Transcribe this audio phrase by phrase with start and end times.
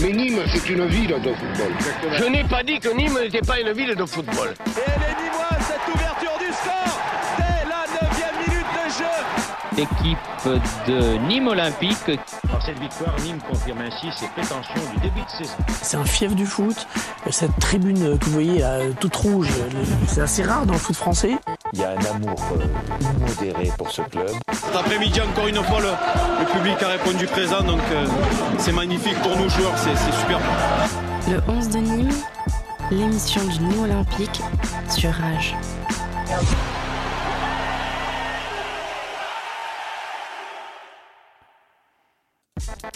[0.00, 1.72] Mais Nîmes, c'est une ville de football.
[2.18, 4.54] Je n'ai pas dit que Nîmes n'était pas une ville de football.
[4.66, 7.00] Et elle est Nîmoise, cette ouverture du score
[7.38, 9.82] dès la 9 minute de jeu.
[9.82, 12.18] Équipe de Nîmes Olympique.
[12.50, 15.56] Par cette victoire, Nîmes confirme ainsi ses prétentions du début de saison.
[15.82, 16.86] C'est un fief du foot.
[17.30, 19.48] Cette tribune que vous voyez là, toute rouge,
[20.06, 21.36] c'est assez rare dans le foot français.
[21.74, 24.30] Il y a un amour euh, modéré pour ce club.
[24.52, 25.90] Cet après-midi, encore une fois, le,
[26.40, 28.06] le, public a répondu présent, donc euh,
[28.58, 30.38] c'est magnifique pour nous joueurs, c'est super.
[31.28, 32.12] Le 11 de Nîmes,
[32.90, 34.40] l'émission du Nîmes Olympique
[34.88, 35.54] sur Rage.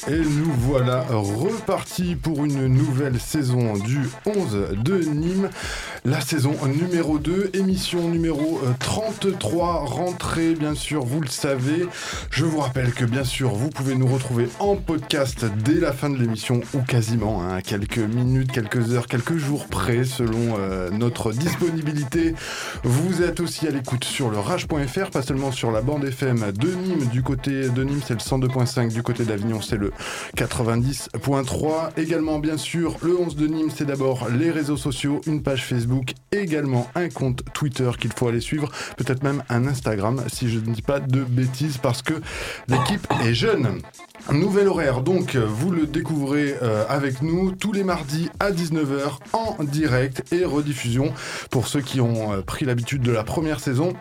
[0.08, 5.48] Et nous voilà repartis pour une nouvelle saison du 11 de Nîmes.
[6.05, 11.87] La saison numéro 2, émission numéro 33, rentrée bien sûr, vous le savez.
[12.33, 16.11] Je vous rappelle que bien sûr, vous pouvez nous retrouver en podcast dès la fin
[16.11, 21.31] de l'émission ou quasiment, hein, quelques minutes, quelques heures, quelques jours près selon euh, notre
[21.31, 22.34] disponibilité.
[22.83, 26.69] Vous êtes aussi à l'écoute sur le rage.fr, pas seulement sur la bande FM de
[26.69, 27.06] Nîmes.
[27.12, 29.92] Du côté de Nîmes, c'est le 102.5, du côté d'Avignon, c'est le
[30.37, 31.91] 90.3.
[31.97, 35.91] Également, bien sûr, le 11 de Nîmes, c'est d'abord les réseaux sociaux, une page Facebook,
[36.30, 40.74] également un compte Twitter qu'il faut aller suivre, peut-être même un Instagram, si je ne
[40.74, 42.14] dis pas de bêtises, parce que
[42.68, 43.80] l'équipe est jeune.
[44.31, 49.62] Nouvel horaire, donc vous le découvrez euh, avec nous tous les mardis à 19h en
[49.65, 51.12] direct et rediffusion
[51.51, 53.93] pour ceux qui ont euh, pris l'habitude de la première saison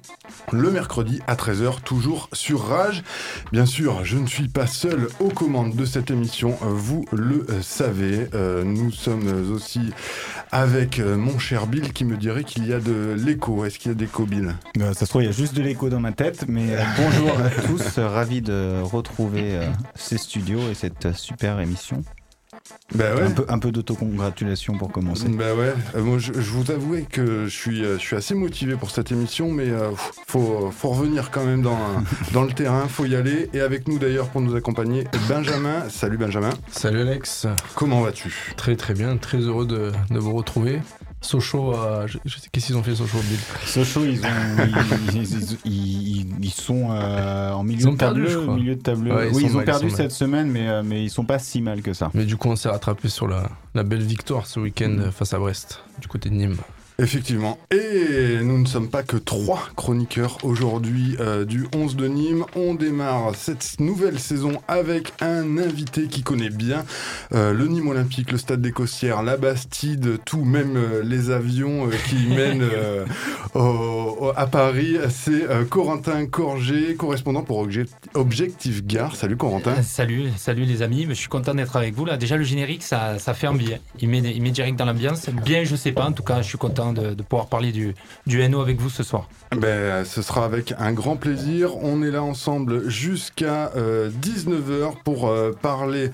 [0.52, 3.04] le mercredi à 13h toujours sur Rage.
[3.52, 8.28] Bien sûr, je ne suis pas seul aux commandes de cette émission, vous le savez.
[8.34, 9.92] Euh, nous sommes aussi
[10.52, 13.66] avec mon cher Bill qui me dirait qu'il y a de l'écho.
[13.66, 14.56] Est-ce qu'il y a d'écho Bill?
[14.78, 17.50] Ça se trouve, il y a juste de l'écho dans ma tête, mais bonjour à
[17.50, 19.60] tous, ravi de retrouver
[20.12, 22.04] ces studios et cette super émission.
[22.94, 23.22] Bah ouais.
[23.22, 25.30] Un peu, un peu d'autocongratulation pour commencer.
[25.30, 28.36] Bah ouais, euh, moi je, je, vous avouer que je suis, euh, je suis assez
[28.36, 29.92] motivé pour cette émission, mais euh,
[30.28, 31.80] faut, faut revenir quand même dans,
[32.34, 33.50] dans le terrain, faut y aller.
[33.54, 35.88] Et avec nous d'ailleurs pour nous accompagner, Benjamin.
[35.88, 36.52] Salut Benjamin.
[36.70, 37.48] Salut Alex.
[37.76, 38.54] Comment vas-tu?
[38.58, 40.82] Très très bien, très heureux de, de vous retrouver.
[41.24, 42.18] Sochaux, euh, je,
[42.52, 44.30] qu'est-ce qu'ils ont fait Sochaux Bill Sochaux, ils, ont,
[45.14, 48.40] ils, ils, ils, sont euh, en milieu ils ont de perdu, tableau.
[48.40, 48.56] je crois.
[48.56, 49.16] milieu de tableau.
[49.16, 51.38] Ouais, ils oui, ils ont mal, perdu cette semaine, mais, euh, mais ils sont pas
[51.38, 52.10] si mal que ça.
[52.16, 55.12] Mais du coup, on s'est rattrapé sur la, la belle victoire ce week-end Mm.
[55.12, 56.58] face à Brest, du côté de Nîmes.
[57.02, 57.58] Effectivement.
[57.72, 62.46] Et nous ne sommes pas que trois chroniqueurs aujourd'hui euh, du 11 de Nîmes.
[62.56, 66.86] On démarre cette nouvelle saison avec un invité qui connaît bien
[67.34, 71.88] euh, le Nîmes Olympique, le Stade des Costières, la Bastide, tout, même euh, les avions
[71.88, 73.04] euh, qui mènent euh,
[73.56, 74.98] au- au- à Paris.
[75.10, 79.16] C'est euh, Corentin Corget, correspondant pour Obje- Objectif Gare.
[79.16, 79.72] Salut Corentin.
[79.72, 82.18] Euh, Salut, salut les amis, je suis content d'être avec vous là.
[82.18, 83.48] Déjà le générique, ça, ça fait.
[84.00, 85.28] Il met, il met direct dans l'ambiance.
[85.44, 86.06] Bien, je sais pas.
[86.06, 87.96] En tout cas, je suis content de, de pouvoir parler du,
[88.28, 89.28] du NO avec vous ce soir.
[89.56, 91.76] Ben, ce sera avec un grand plaisir.
[91.84, 96.12] On est là ensemble jusqu'à 19h pour euh, parler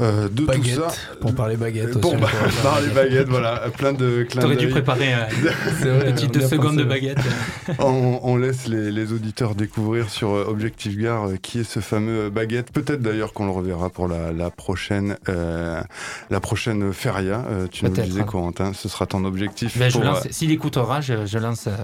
[0.00, 0.88] euh, de Baguette, tout ça.
[1.20, 2.00] pour parler baguette aussi.
[2.00, 2.16] Pour
[2.62, 6.84] parler baguette, voilà, plein de clins T'aurais dû préparer euh, vrai, petite deux secondes de
[6.84, 7.18] baguette.
[7.78, 11.80] On, on laisse les, les auditeurs découvrir sur euh, Objectif Gare euh, qui est ce
[11.80, 12.72] fameux euh, baguette.
[12.72, 15.80] Peut-être d'ailleurs qu'on le reverra pour la, la prochaine euh,
[16.30, 17.44] la prochaine feria.
[17.50, 19.78] Euh, tu nous disais Corentin, ce sera ton objectif.
[19.78, 21.76] Ben, je pour, lance, euh, s'il écoutera, je, je lance, euh,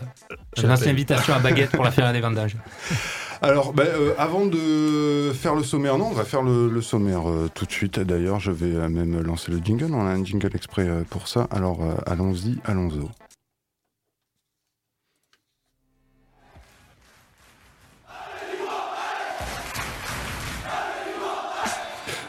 [0.56, 2.56] je lance l'invitation à baguette pour la faire des vendages.
[3.42, 7.28] Alors, ben, euh, avant de faire le sommaire, non, on va faire le, le sommaire
[7.28, 8.00] euh, tout de suite.
[8.00, 9.92] D'ailleurs, je vais même lancer le jingle.
[9.92, 11.46] On a un jingle exprès pour ça.
[11.50, 13.06] Alors, euh, allons-y, allons-y.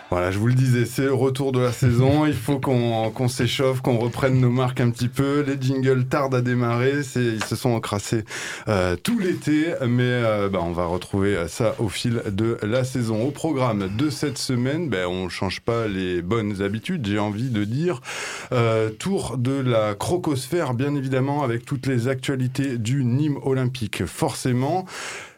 [0.09, 2.25] Voilà, je vous le disais, c'est le retour de la saison.
[2.25, 5.41] Il faut qu'on s'échauffe, qu'on reprenne nos marques un petit peu.
[5.41, 7.01] Les jingles tardent à démarrer.
[7.17, 8.23] Ils se sont encrassés
[8.69, 13.27] euh, tout l'été, mais euh, bah, on va retrouver ça au fil de la saison.
[13.27, 17.65] Au programme de cette semaine, ben, on change pas les bonnes habitudes, j'ai envie de
[17.65, 17.99] dire.
[18.53, 24.85] Euh, tour de la crocosphère, bien évidemment, avec toutes les actualités du Nîmes Olympique, forcément.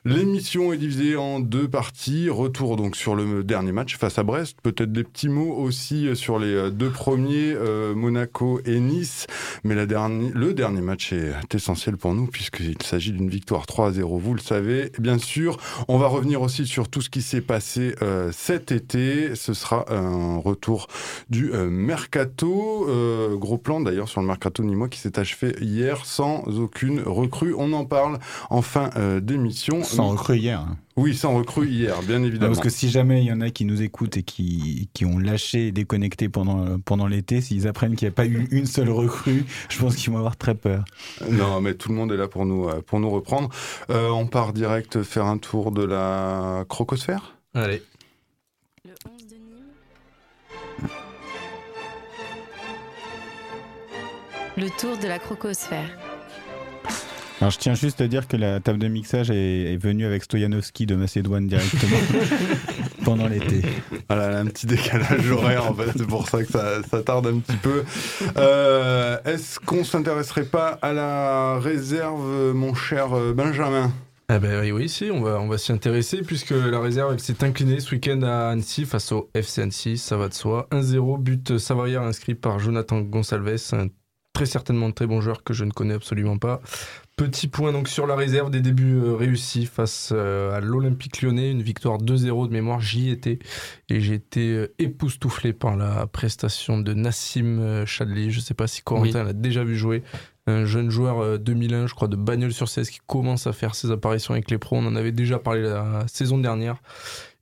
[0.05, 2.29] L'émission est divisée en deux parties.
[2.29, 4.57] Retour donc sur le dernier match face à Brest.
[4.63, 9.27] Peut-être des petits mots aussi sur les deux premiers, euh, Monaco et Nice.
[9.63, 13.87] Mais la dernière, le dernier match est essentiel pour nous puisqu'il s'agit d'une victoire 3
[13.87, 14.91] à 0, vous le savez.
[14.99, 15.57] Bien sûr,
[15.87, 19.35] on va revenir aussi sur tout ce qui s'est passé euh, cet été.
[19.35, 20.87] Ce sera un retour
[21.29, 22.87] du euh, mercato.
[22.89, 27.53] Euh, gros plan d'ailleurs sur le mercato nîmois qui s'est achevé hier sans aucune recrue.
[27.57, 28.19] On en parle
[28.49, 29.81] en fin euh, d'émission.
[29.95, 30.59] Sans recrue hier.
[30.59, 30.77] hein.
[30.97, 32.51] Oui, sans recrue hier, bien Non, évidemment.
[32.53, 35.17] Parce que si jamais il y en a qui nous écoutent et qui, qui ont
[35.17, 38.89] lâché et déconnecté pendant, pendant l'été, s'ils apprennent qu'il n'y a pas eu une seule
[38.89, 40.83] recrue, je pense qu'ils vont avoir très peur.
[41.29, 43.49] Non, mais tout le monde est là pour nous, euh, pour nous reprendre.
[43.89, 47.81] Euh, on part direct faire un tour de la crocosphère Allez.
[48.85, 50.89] Le 11 de Nîmes.
[54.57, 55.89] Le tour de la crocosphère.
[57.41, 60.23] Alors je tiens juste à dire que la table de mixage est, est venue avec
[60.23, 61.95] Stoyanovski de Macédoine directement
[63.05, 63.61] pendant l'été.
[64.09, 67.39] Voilà, un petit décalage horaire en fait, c'est pour ça que ça, ça tarde un
[67.39, 67.85] petit peu.
[68.37, 73.91] Euh, Est-ce qu'on s'intéresserait pas à la réserve, mon cher euh, Benjamin?
[74.27, 77.43] Ah ben oui, oui, si, on va, on va s'y intéresser puisque la réserve s'est
[77.43, 80.67] inclinée ce week-end à Annecy face au FC Annecy, ça va de soi.
[80.71, 83.87] 1-0, but savoyard inscrit par Jonathan Gonsalves, un
[84.33, 86.61] très certainement très bon joueur que je ne connais absolument pas.
[87.19, 91.51] Petit point donc sur la réserve des débuts euh, réussis face euh, à l'Olympique lyonnais,
[91.51, 93.39] une victoire 2-0 de mémoire, j'y étais
[93.89, 98.31] et j'ai été euh, époustouflé par la prestation de Nassim Chadli.
[98.31, 100.01] Je ne sais pas si Corentin l'a déjà vu jouer.
[100.47, 103.75] Un jeune joueur euh, 2001, je crois, de Bagnols sur 16 qui commence à faire
[103.75, 104.77] ses apparitions avec les pros.
[104.77, 106.77] On en avait déjà parlé la saison dernière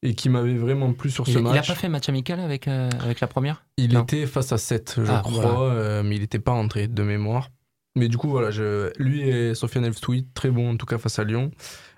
[0.04, 1.68] et qui m'avait vraiment plu sur ce Il n'a match.
[1.68, 3.64] pas fait match amical avec, euh, avec la première?
[3.78, 4.02] Il Non.
[4.04, 5.60] était face à 7, je Ah, crois, voilà.
[5.74, 7.50] euh, mais il n'était pas rentré de mémoire.
[7.98, 8.50] Mais du coup, voilà,
[8.98, 11.52] lui et Sofiane Elftouit, très bon en tout cas face à Lyon.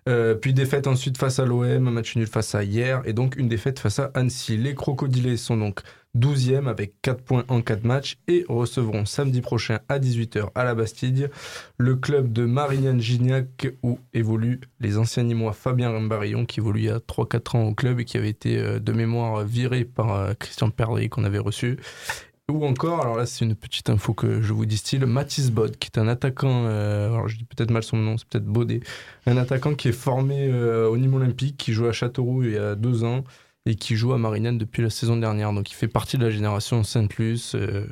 [0.08, 3.36] Euh, puis défaite ensuite face à l'OM, un match nul face à hier, et donc
[3.36, 4.58] une défaite face à Annecy.
[4.58, 5.82] Les Crocodilés sont donc
[6.18, 10.74] 12e avec 4 points en 4 matchs et recevront samedi prochain à 18h à la
[10.74, 11.30] Bastide
[11.78, 16.86] le club de Marignane Gignac où évoluent les anciens Nîmois Fabien Rambarillon qui évolue il
[16.86, 20.16] y a 3-4 ans au club et qui avait été euh, de mémoire viré par
[20.16, 21.78] euh, Christian Perdry qu'on avait reçu.
[22.50, 25.88] Ou encore, alors là c'est une petite info que je vous distille, Mathis Bod, qui
[25.94, 28.80] est un attaquant, euh, alors je dis peut-être mal son nom, c'est peut-être Baudet,
[29.28, 32.58] un attaquant qui est formé euh, au Nîmes Olympique, qui joue à Châteauroux il y
[32.58, 33.24] a deux ans
[33.68, 35.54] et qui joue à Marignane depuis la saison dernière.
[35.54, 37.86] Donc il fait partie de la génération Sainte-Luce, euh,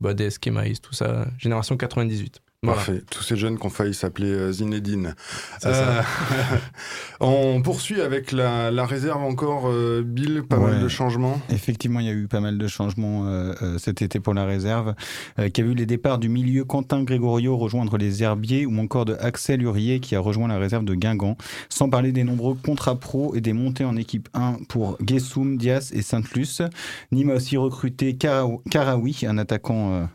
[0.00, 2.40] Badès, Kemaïs, tout ça, génération 98.
[2.66, 2.76] Voilà.
[2.82, 3.02] Parfait.
[3.10, 5.14] Tous ces jeunes qui ont failli s'appeler euh, Zinedine.
[5.60, 6.04] Ça.
[7.20, 11.40] on poursuit avec la, la réserve encore, euh, Bill, pas mal de changements.
[11.50, 14.44] Effectivement, il y a eu pas mal de changements euh, euh, cet été pour la
[14.44, 14.94] réserve,
[15.38, 19.04] euh, qui a vu les départs du milieu Quentin Grégorio rejoindre les Herbiers ou encore
[19.04, 21.36] de Axel Hurier qui a rejoint la réserve de Guingamp,
[21.68, 25.90] sans parler des nombreux contrats pro et des montées en équipe 1 pour Guessoum, Dias
[25.94, 26.62] et Sainte-Luce.
[27.12, 30.08] Nîmes a aussi recruté Karaou- Karaoui, un attaquant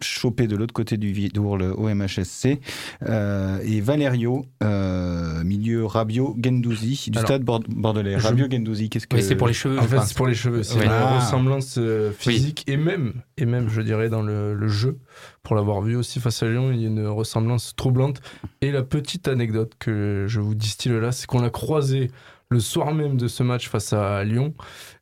[0.00, 2.60] chopé de l'autre côté du Vidourle au MHSC,
[3.08, 8.18] euh, et Valerio, euh, milieu Rabio Gendouzi du Alors, stade bord- bordelais.
[8.18, 9.78] je- Rabio Gendouzi, qu'est-ce que Oui, c'est pour les cheveux.
[9.78, 10.62] En fait, c'est pour les cheveux.
[10.62, 11.18] C'est une Ah.
[11.18, 14.98] ressemblance euh, physique et même, et même, je dirais, dans le, le jeu,
[15.42, 18.20] pour l'avoir vu aussi face à Lyon, il y a une ressemblance troublante.
[18.60, 22.10] Et la petite anecdote que je vous distille là, c'est qu'on l'a croisé
[22.50, 24.54] le soir même de ce match face à Lyon.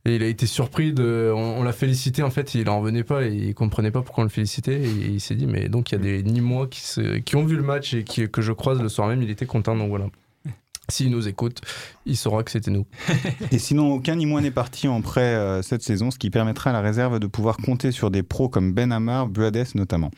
[0.06, 1.32] Et il a été surpris de.
[1.34, 4.22] On, on l'a félicité, en fait, il en revenait pas et il comprenait pas pourquoi
[4.22, 4.80] on le félicitait.
[4.80, 7.44] Et il s'est dit, mais donc il y a des Nîmois qui, se, qui ont
[7.44, 9.88] vu le match et qui, que je croise le soir même, il était content, donc
[9.88, 10.06] voilà.
[10.88, 11.60] S'il nous écoute,
[12.04, 12.86] il saura que c'était nous.
[13.50, 16.70] Et sinon, aucun ni moins n'est parti en prêt euh, cette saison, ce qui permettra
[16.70, 20.12] à la réserve de pouvoir compter sur des pros comme Ben Amar, Buades notamment.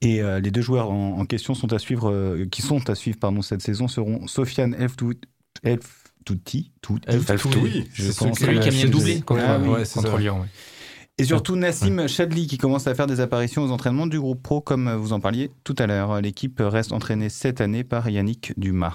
[0.00, 2.96] Et euh, les deux joueurs en, en question sont à suivre, euh, qui sont à
[2.96, 5.20] suivre pardon, cette saison seront Sofiane Elftouti,
[5.62, 5.97] Elftouti,
[6.82, 8.38] Touti, Elftouti, je pense.
[8.38, 9.58] qui- Celui qui a mis un doublé contre, Ah
[9.94, 10.18] contre.
[10.18, 10.46] Lyon.
[11.20, 14.60] Et surtout Nassim Chadli qui commence à faire des apparitions aux entraînements du groupe pro
[14.60, 16.20] comme vous en parliez tout à l'heure.
[16.20, 18.94] L'équipe reste entraînée cette année par Yannick Dumas.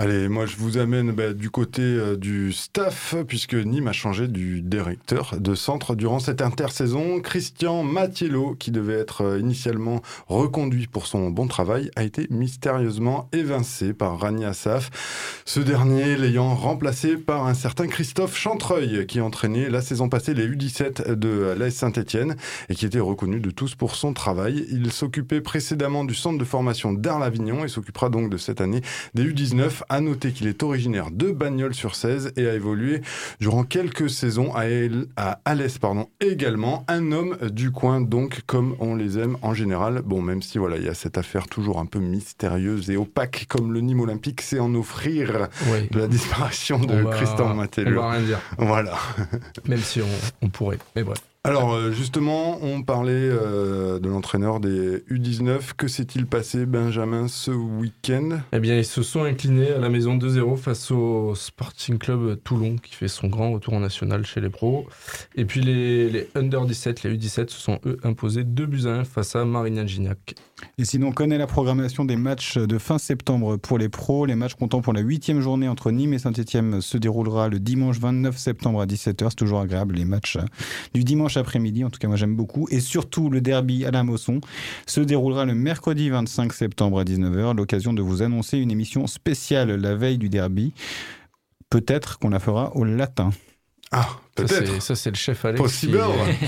[0.00, 4.28] Allez, moi je vous amène bah, du côté euh, du staff, puisque Nîmes a changé
[4.28, 7.20] du directeur de centre durant cette intersaison.
[7.20, 13.28] Christian Mattiello, qui devait être euh, initialement reconduit pour son bon travail, a été mystérieusement
[13.32, 15.42] évincé par Rani Assaf.
[15.44, 20.46] Ce dernier l'ayant remplacé par un certain Christophe Chantreuil, qui entraînait la saison passée les
[20.46, 22.36] U17 de l'AS Saint-Etienne
[22.68, 24.64] et qui était reconnu de tous pour son travail.
[24.70, 28.82] Il s'occupait précédemment du centre de formation d'Arles-Avignon et s'occupera donc de cette année
[29.14, 29.86] des U19.
[29.88, 33.00] À noter qu'il est originaire de Bagnols-sur-Cèze et a évolué
[33.40, 36.84] durant quelques saisons à, El- à Alès pardon, également.
[36.88, 40.02] Un homme du coin, donc, comme on les aime en général.
[40.04, 43.46] Bon, même si voilà, il y a cette affaire toujours un peu mystérieuse et opaque,
[43.48, 45.88] comme le Nîmes Olympique sait en offrir Oui.
[45.90, 48.40] de la disparition de va- Christian On va rien dire.
[48.58, 48.94] Voilà.
[49.66, 50.06] Même si on,
[50.42, 50.78] on pourrait.
[50.96, 51.18] Mais bref.
[51.48, 55.72] Alors euh, justement, on parlait euh, de l'entraîneur des U19.
[55.78, 58.40] Que s'est-il passé, Benjamin, ce week-end?
[58.52, 62.76] Eh bien, ils se sont inclinés à la maison 2-0 face au Sporting Club Toulon,
[62.76, 64.88] qui fait son grand retour en national chez les pros.
[65.36, 69.04] Et puis les, Under 17, les U17, se sont eux imposés 2 buts à 1
[69.04, 70.34] face à Marignan Gignac.
[70.78, 74.26] Et sinon, on connaît la programmation des matchs de fin septembre pour les pros.
[74.26, 77.98] Les matchs comptant pour la huitième journée entre Nîmes et Saint-Etienne se déroulera le dimanche
[77.98, 79.26] 29 septembre à 17h.
[79.30, 80.44] C'est toujours agréable, les matchs euh,
[80.94, 81.84] du dimanche après-midi.
[81.84, 82.68] En tout cas, moi, j'aime beaucoup.
[82.70, 84.40] Et surtout, le derby à la Mosson
[84.86, 87.56] se déroulera le mercredi 25 septembre à 19h.
[87.56, 90.72] L'occasion de vous annoncer une émission spéciale la veille du derby.
[91.70, 93.30] Peut-être qu'on la fera au latin.
[93.90, 94.08] Ah,
[94.42, 94.82] peut-être.
[94.82, 96.00] Ça, c'est le chef Alex Possible.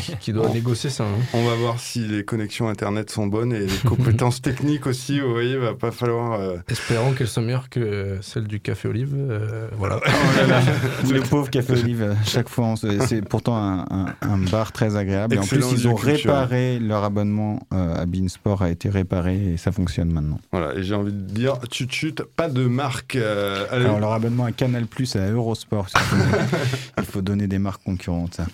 [0.03, 0.55] qui, qui doit Bon.
[0.55, 1.05] négocier ça.
[1.05, 1.23] hein.
[1.35, 5.21] On va voir si les connexions internet sont bonnes et les compétences techniques aussi.
[5.21, 6.41] Vous voyez, va pas falloir.
[6.41, 9.15] euh, Espérons qu'elles sont meilleures que celles du Café Olive.
[9.15, 10.01] euh, voilà.
[11.11, 12.75] le pauvre Café Olive, à chaque fois,
[13.07, 15.35] c'est pourtant un, un- un bar très agréable.
[15.35, 19.53] Et en plus, Excellent ils ont réparé leur abonnement euh, à Beansport, a été réparé
[19.53, 20.39] et ça fonctionne maintenant.
[20.53, 23.17] Voilà, et j'ai envie de dire, chut chut, pas de marque.
[23.17, 23.67] euh.
[23.71, 25.89] Alors, leur abonnement à Canal Plus à Eurosport,
[26.99, 28.35] il faut donner des marques concurrentes.
[28.35, 28.47] ça.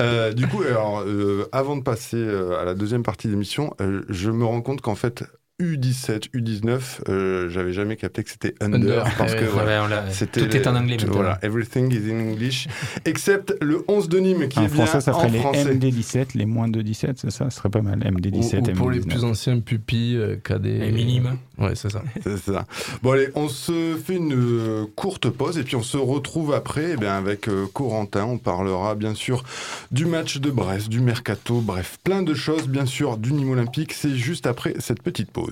[0.00, 3.74] Euh, du coup, alors, euh, avant de passer euh, à la deuxième partie de l'émission,
[4.08, 5.24] je me rends compte qu'en fait,
[5.60, 9.80] U17, U19, euh, j'avais jamais capté que c'était under, Under, parce ouais, que ouais, voilà,
[9.82, 11.06] Ouais, on l'a- c'était tout est en anglais tout-.
[11.12, 12.66] Voilà, everything is in English,
[13.04, 15.74] except le 11 de Nîmes qui En est bien français, ça en ferait les français.
[15.74, 17.98] MD17, les moins de 17, c'est ça Ce serait pas mal.
[18.04, 19.08] Ou, MD17, ou pour les MD19.
[19.08, 20.78] plus anciens, pupilles, euh, cadets.
[20.78, 21.36] Les minimes.
[21.58, 22.02] Ouais, c'est ça.
[22.22, 22.64] C'est ça.
[23.02, 26.92] Bon allez, on se fait une euh, courte pause et puis on se retrouve après
[26.94, 28.24] eh bien, avec euh, Corentin.
[28.24, 29.44] On parlera bien sûr
[29.90, 33.92] du match de Brest, du mercato, bref, plein de choses bien sûr du Nîmes Olympique.
[33.92, 35.49] C'est juste après cette petite pause.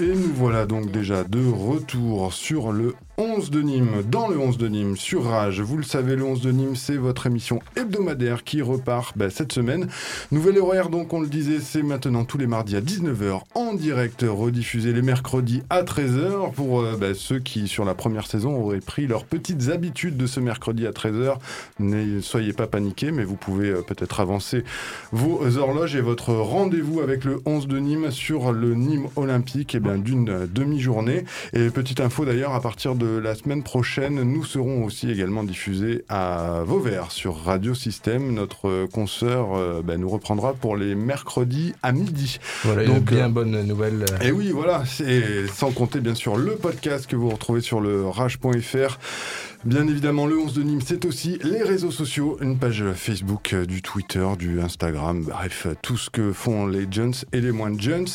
[0.00, 4.56] Et nous voilà donc déjà de retour sur le 11 de Nîmes, dans le 11
[4.56, 5.60] de Nîmes, sur Rage.
[5.60, 9.52] Vous le savez, le 11 de Nîmes, c'est votre émission hebdomadaire qui repart bah, cette
[9.52, 9.88] semaine.
[10.30, 14.24] Nouvel horaire, donc, on le disait, c'est maintenant tous les mardis à 19h en direct,
[14.26, 18.80] rediffusé les mercredis à 13h pour euh, bah, ceux qui, sur la première saison, auraient
[18.80, 21.36] pris leurs petites habitudes de ce mercredi à 13h.
[21.80, 24.64] Ne soyez pas paniqués, mais vous pouvez euh, peut-être avancer
[25.12, 29.80] vos horloges et votre rendez-vous avec le 11 de Nîmes sur le Nîmes Olympique, et
[29.80, 31.24] bien d'une euh, demi-journée.
[31.52, 36.04] Et petite info d'ailleurs, à partir de la semaine prochaine, nous serons aussi également diffusés
[36.08, 38.32] à Vauvert sur Radio Système.
[38.32, 42.38] Notre consoeur euh, ben, nous reprendra pour les mercredis à midi.
[42.64, 44.04] Voilà, une Donc, bien euh, bonne nouvelle.
[44.12, 47.80] euh, Et oui, voilà, c'est sans compter bien sûr le podcast que vous retrouvez sur
[47.80, 48.98] le rage.fr.
[49.64, 53.64] Bien évidemment, le 11 de Nîmes, c'est aussi les réseaux sociaux, une page Facebook, euh,
[53.64, 57.72] du Twitter, du Instagram, bref, euh, tout ce que font les Jones et les moins
[57.78, 58.08] Jones.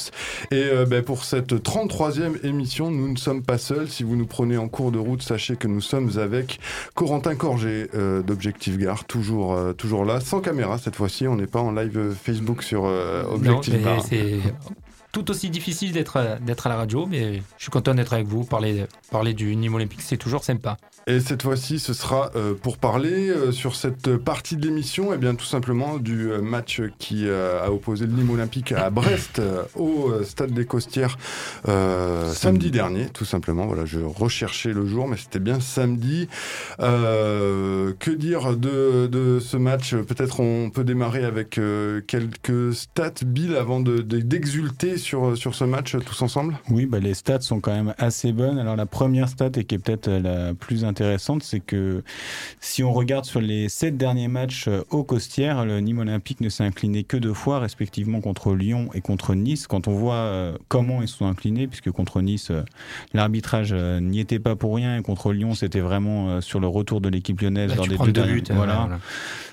[0.51, 3.87] Et euh, ben, pour cette 33e émission, nous ne sommes pas seuls.
[3.87, 6.59] Si vous nous prenez en cours de route, sachez que nous sommes avec
[6.95, 11.29] Corentin Corget euh, d'Objectif Gare, toujours, euh, toujours là, sans caméra cette fois-ci.
[11.29, 13.75] On n'est pas en live Facebook sur Objectif
[14.09, 14.39] c'est
[15.11, 18.43] tout aussi difficile d'être d'être à la radio, mais je suis content d'être avec vous.
[18.43, 20.77] Parler, parler du Nîmes Olympique, c'est toujours sympa.
[21.07, 25.17] Et cette fois-ci, ce sera euh, pour parler euh, sur cette partie de l'émission, et
[25.17, 29.39] bien tout simplement du euh, match qui euh, a opposé le Nîmes Olympique à Brest
[29.39, 31.17] euh, au euh, Stade des Costières
[31.69, 33.65] euh, samedi dernier, tout simplement.
[33.67, 36.27] Voilà, je recherchais le jour, mais c'était bien samedi.
[36.81, 39.95] Euh, que dire de, de ce match?
[39.95, 45.55] Peut-être on peut démarrer avec euh, quelques stats, Bill, avant de- de- d'exulter sur, sur
[45.55, 46.57] ce match euh, tous ensemble.
[46.69, 48.59] Oui, bah, les stats sont quand même assez bonnes.
[48.59, 52.03] Alors la première stat, et qui est peut-être euh, la plus intéressante, c'est que
[52.59, 56.49] si on regarde sur les sept derniers matchs euh, au Costières, le Nîmes Olympique ne
[56.49, 59.65] s'est incliné que deux fois, respectivement contre Lyon et contre Nice.
[59.67, 62.63] Quand on voit euh, comment ils se sont inclinés, puisque contre Nice, euh,
[63.13, 66.67] l'arbitrage euh, n'y était pas pour rien, et contre Lyon, c'était vraiment euh, sur le
[66.67, 68.43] retour de l'équipe lyonnaise Là, lors tu des deux derniers- buts.
[68.49, 68.75] hein, voilà.
[68.81, 68.99] voilà.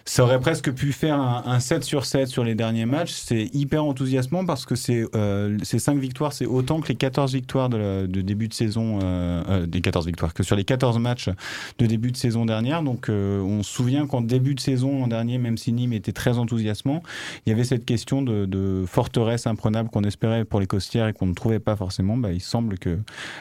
[0.07, 3.13] Ça aurait presque pu faire un, un 7 sur 7 sur les derniers matchs.
[3.13, 7.33] C'est hyper enthousiasmant parce que c'est euh, ces 5 victoires, c'est autant que les 14
[7.33, 10.65] victoires de, la- de début de saison, euh, euh, des 14 victoires, que sur les
[10.65, 11.31] 14 matchs
[11.79, 12.83] de début de saison dernière.
[12.83, 16.13] Donc euh, on se souvient qu'en début de saison l'an dernier, même si Nîmes était
[16.13, 17.03] très enthousiasmant,
[17.47, 21.15] il y avait cette question de, de forteresse imprenable qu'on espérait pour les costières et
[21.15, 22.19] qu'on ne trouvait pas forcément.
[22.19, 22.99] Bah, il semble que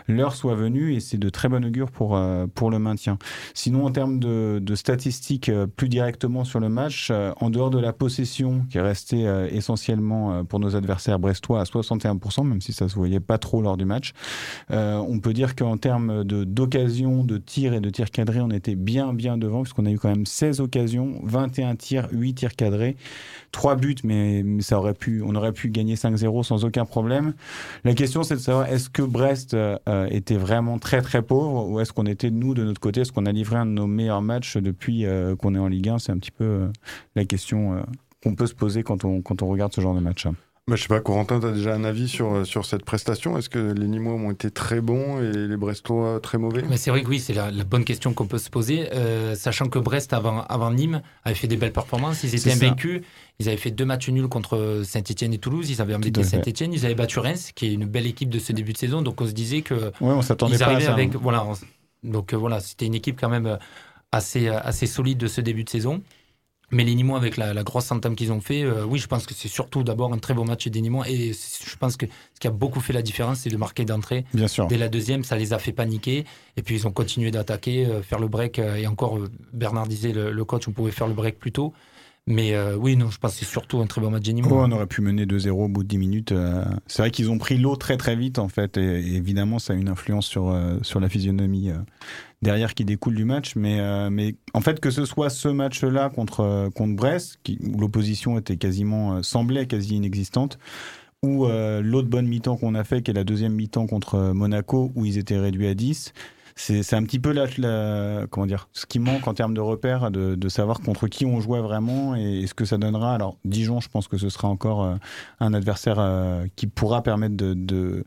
[0.07, 3.17] l'heure soit venue et c'est de très bon augure pour, euh, pour le maintien.
[3.53, 7.69] Sinon, en termes de, de statistiques euh, plus directement sur le match, euh, en dehors
[7.69, 12.45] de la possession qui est restée euh, essentiellement euh, pour nos adversaires brestois à 61%,
[12.45, 14.13] même si ça se voyait pas trop lors du match,
[14.69, 18.75] on peut dire qu'en termes de- d'occasions, de, tirs et de tirs cadrés, on était
[18.75, 22.95] bien, bien devant, puisqu'on a eu quand même 16 occasions, 21 tirs, 8 tirs cadrés,
[23.51, 27.33] 3 buts, mais, ça aurait pu, on aurait pu gagner 5-0 sans aucun problème.
[27.83, 29.55] La question, c'est de savoir est-ce que Brest
[30.09, 33.25] était vraiment très très pauvre ou est-ce qu'on était nous de notre côté, est-ce qu'on
[33.25, 35.05] a livré un de nos meilleurs matchs depuis
[35.39, 36.67] qu'on est en Ligue 1 C'est un petit peu euh,
[37.15, 37.81] la question euh,
[38.23, 40.27] qu'on peut se poser quand on, quand on regarde ce genre de match.
[40.65, 43.37] Bah, je sais pas, Corentin, tu as déjà un avis sur, euh, sur cette prestation?
[43.37, 46.63] Est-ce que les Nîmois ont été très bons et les Brestois très mauvais?
[46.69, 49.35] Mais c'est vrai que oui, c'est la, la bonne question qu'on peut se poser, euh,
[49.35, 52.23] sachant que Brest, avant, avant Nîmes, avait fait des belles performances.
[52.23, 53.01] Ils étaient invaincus.
[53.39, 55.69] Ils avaient fait deux matchs nuls contre Saint-Etienne et Toulouse.
[55.69, 56.23] Ils avaient embêté.
[56.23, 56.71] Saint-Etienne.
[56.71, 59.01] Ils avaient battu Reims, qui est une belle équipe de ce début de saison.
[59.01, 59.73] Donc on se disait que.
[59.73, 61.13] Ouais, on s'attendait pas à arrivaient ça, avec.
[61.13, 61.19] hein.
[61.21, 61.55] Voilà, on-
[62.09, 63.57] donc euh, voilà, c'était une équipe quand même
[64.13, 66.01] assez, assez solide de ce début de saison.
[66.73, 69.25] Mais les Nîmois, avec la, la grosse entame qu'ils ont fait, euh, oui, je pense
[69.25, 71.07] que c'est surtout d'abord un très beau match des Nîmois.
[71.07, 74.25] Et je pense que ce qui a beaucoup fait la différence, c'est de marquer d'entrée.
[74.33, 74.67] Bien sûr.
[74.67, 76.25] Dès la deuxième, ça les a fait paniquer.
[76.57, 78.59] Et puis ils ont continué d'attaquer, euh, faire le break.
[78.59, 79.19] euh, et encore,
[79.53, 81.73] Bernard disait, le, le coach, on pouvait faire le break plus tôt.
[82.25, 84.49] Mais euh, oui, non, je pense que c'est surtout un très bon match Nîmois.
[84.53, 86.31] Oh, on aurait pu mener 2-0 au bout de 10 minutes.
[86.31, 88.77] euh, C'est vrai qu'ils ont pris l'eau très très vite en fait.
[88.77, 91.75] Et, et évidemment, ça a une influence sur, euh, sur la physionomie euh,
[92.41, 93.57] derrière qui découle du match.
[93.57, 97.59] Mais, euh, mais en fait, que ce soit ce match-là contre, euh, contre Brest, qui,
[97.61, 100.57] où l'opposition était quasiment, euh, semblait quasi inexistante,
[101.23, 104.93] ou euh, l'autre bonne mi-temps qu'on a fait, qui est la deuxième mi-temps contre Monaco,
[104.95, 106.13] où ils étaient réduits à 10.
[106.55, 107.33] C'est un petit peu
[108.29, 111.39] comment dire, ce qui manque en termes de repères, de, de savoir contre qui on
[111.39, 113.15] jouait vraiment et, ce que ça donnera.
[113.15, 114.95] Alors, Dijon, je pense que ce sera encore euh,
[115.39, 118.05] un adversaire euh, qui pourra permettre de,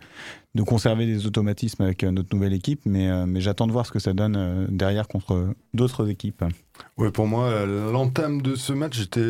[0.56, 3.86] de conserver des automatismes avec euh, notre nouvelle équipe, mais, euh, mais j'attends de voir
[3.86, 6.42] ce que ça donne euh, derrière contre d'autres équipes.
[6.98, 9.24] Ouais, pour moi, l'entame de ce match, j'étais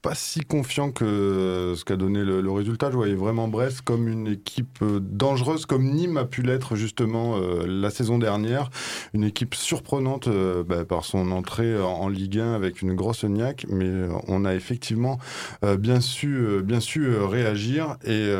[0.00, 2.90] pas si confiant que ce qu'a donné le, résultat.
[2.90, 7.90] Je voyais vraiment Brest comme une équipe dangereuse, comme Nîmes a pu l'être justement la
[7.90, 8.70] saison dernière.
[9.12, 10.30] Une équipe surprenante
[10.66, 13.90] bah, par son entrée en, Ligue 1 avec une grosse niaque, mais
[14.26, 15.18] on a effectivement
[15.78, 18.32] bien su, bien su réagir et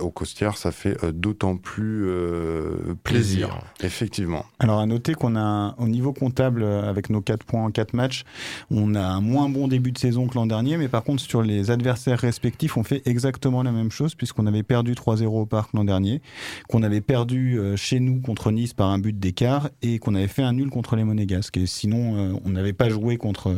[0.00, 3.58] au Costière, ça fait euh, d'autant plus euh, plaisir, Plaisir.
[3.82, 4.44] effectivement.
[4.58, 7.94] Alors à noter qu'on a au niveau comptable euh, avec nos 4 points en 4
[7.94, 8.24] matchs,
[8.70, 11.42] on a un moins bon début de saison que l'an dernier, mais par contre sur
[11.42, 15.70] les adversaires respectifs, on fait exactement la même chose puisqu'on avait perdu 3-0 au parc
[15.72, 16.20] l'an dernier,
[16.68, 20.28] qu'on avait perdu euh, chez nous contre Nice par un but d'écart et qu'on avait
[20.28, 21.56] fait un nul contre les Monégasques.
[21.56, 23.54] Et sinon, euh, on n'avait pas joué contre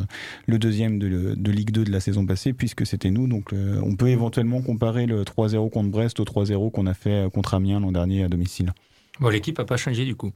[0.47, 3.27] le deuxième de, de Ligue 2 de la saison passée puisque c'était nous.
[3.27, 7.29] Donc euh, on peut éventuellement comparer le 3-0 contre Brest au 3-0 qu'on a fait
[7.33, 8.73] contre Amiens l'an dernier à domicile.
[9.21, 10.33] Bon, l'équipe n'a pas changé du coup.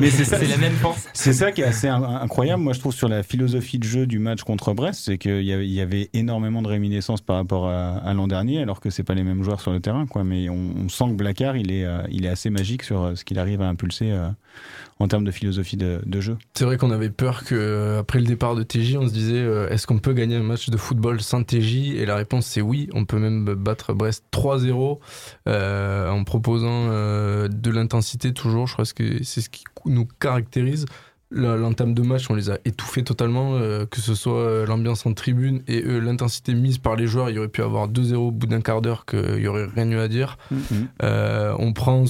[0.00, 1.08] Mais c'est ça, c'est la même force.
[1.12, 4.06] C'est ça qui est assez in- incroyable, moi je trouve, sur la philosophie de jeu
[4.06, 7.36] du match contre Brest, c'est qu'il y avait, il y avait énormément de réminiscences par
[7.36, 10.06] rapport à, à l'an dernier, alors que c'est pas les mêmes joueurs sur le terrain,
[10.06, 10.24] quoi.
[10.24, 13.14] Mais on, on sent que Blacard, il est, euh, il est assez magique sur euh,
[13.14, 14.28] ce qu'il arrive à impulser euh,
[15.00, 16.36] en termes de philosophie de, de jeu.
[16.54, 19.68] C'est vrai qu'on avait peur que après le départ de TJ, on se disait euh,
[19.70, 22.88] est-ce qu'on peut gagner un match de football sans TJ Et la réponse c'est oui.
[22.94, 24.98] On peut même battre Brest 3-0
[25.48, 28.66] euh, en proposant euh, de l'intensité toujours.
[28.66, 30.86] Je crois que c'est ce qui nous caractérise.
[31.32, 35.12] L'entame de match, on les a étouffés totalement, euh, que ce soit euh, l'ambiance en
[35.12, 37.30] tribune et euh, l'intensité mise par les joueurs.
[37.30, 39.88] Il y aurait pu avoir 2-0 au bout d'un quart d'heure qu'il y aurait rien
[39.92, 40.38] eu à dire.
[41.04, 42.04] Euh, on prend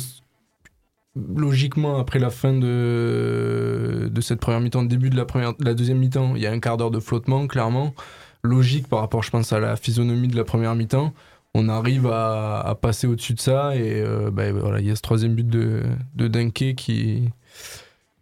[1.14, 5.74] logiquement après la fin de, de cette première mi-temps, début de la, première, de la
[5.74, 7.94] deuxième mi-temps, il y a un quart d'heure de flottement, clairement.
[8.42, 11.12] Logique par rapport, je pense, à la physionomie de la première mi-temps.
[11.54, 14.96] On arrive à, à passer au-dessus de ça et euh, ben, voilà, il y a
[14.96, 15.82] ce troisième but de,
[16.14, 17.28] de Dunké qui,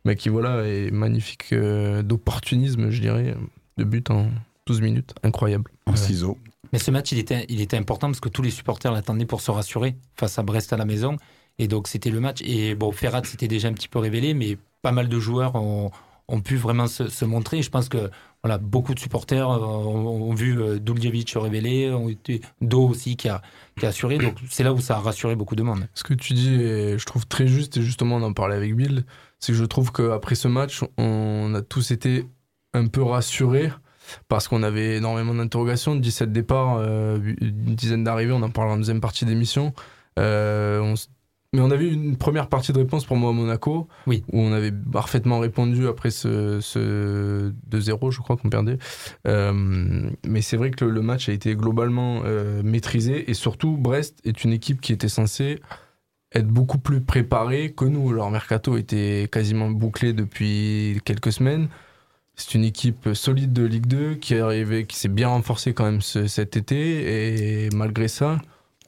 [0.04, 3.36] ben, qui voilà, est magnifique euh, d'opportunisme, je dirais,
[3.76, 4.28] de but en
[4.66, 5.14] 12 minutes.
[5.22, 5.70] Incroyable.
[5.86, 6.38] En ciseaux.
[6.72, 9.40] Mais ce match, il était, il était important parce que tous les supporters l'attendaient pour
[9.40, 11.16] se rassurer face à Brest à la maison.
[11.58, 12.40] Et donc, c'était le match.
[12.42, 15.90] Et bon, Ferrat s'était déjà un petit peu révélé, mais pas mal de joueurs ont,
[16.28, 17.58] ont pu vraiment se, se montrer.
[17.58, 18.10] Et je pense que
[18.48, 22.88] voilà, beaucoup de supporters euh, ont, ont vu euh, Duljevic se révéler, ont été Do
[22.88, 23.42] aussi qui a,
[23.78, 24.18] qui a assuré.
[24.18, 25.86] Donc, c'est là où ça a rassuré beaucoup de monde.
[25.94, 28.74] Ce que tu dis, est, je trouve très juste, et justement, on en parlait avec
[28.74, 29.04] Bill,
[29.38, 32.26] c'est que je trouve qu'après ce match, on a tous été
[32.74, 33.70] un peu rassurés
[34.28, 38.78] parce qu'on avait énormément d'interrogations, 17 départs, euh, une dizaine d'arrivées, on en parlera en
[38.78, 39.74] deuxième partie d'émission.
[40.18, 41.10] Euh, on s-
[41.52, 44.22] mais on avait une première partie de réponse pour moi à Monaco, oui.
[44.32, 48.76] où on avait parfaitement répondu après ce, ce 2-0, je crois qu'on perdait.
[49.26, 53.76] Euh, mais c'est vrai que le, le match a été globalement euh, maîtrisé, et surtout,
[53.76, 55.58] Brest est une équipe qui était censée
[56.34, 58.12] être beaucoup plus préparée que nous.
[58.12, 61.68] Leur mercato était quasiment bouclé depuis quelques semaines.
[62.34, 65.84] C'est une équipe solide de Ligue 2 qui est arrivée, qui s'est bien renforcée quand
[65.86, 68.38] même ce- cet été, et malgré ça,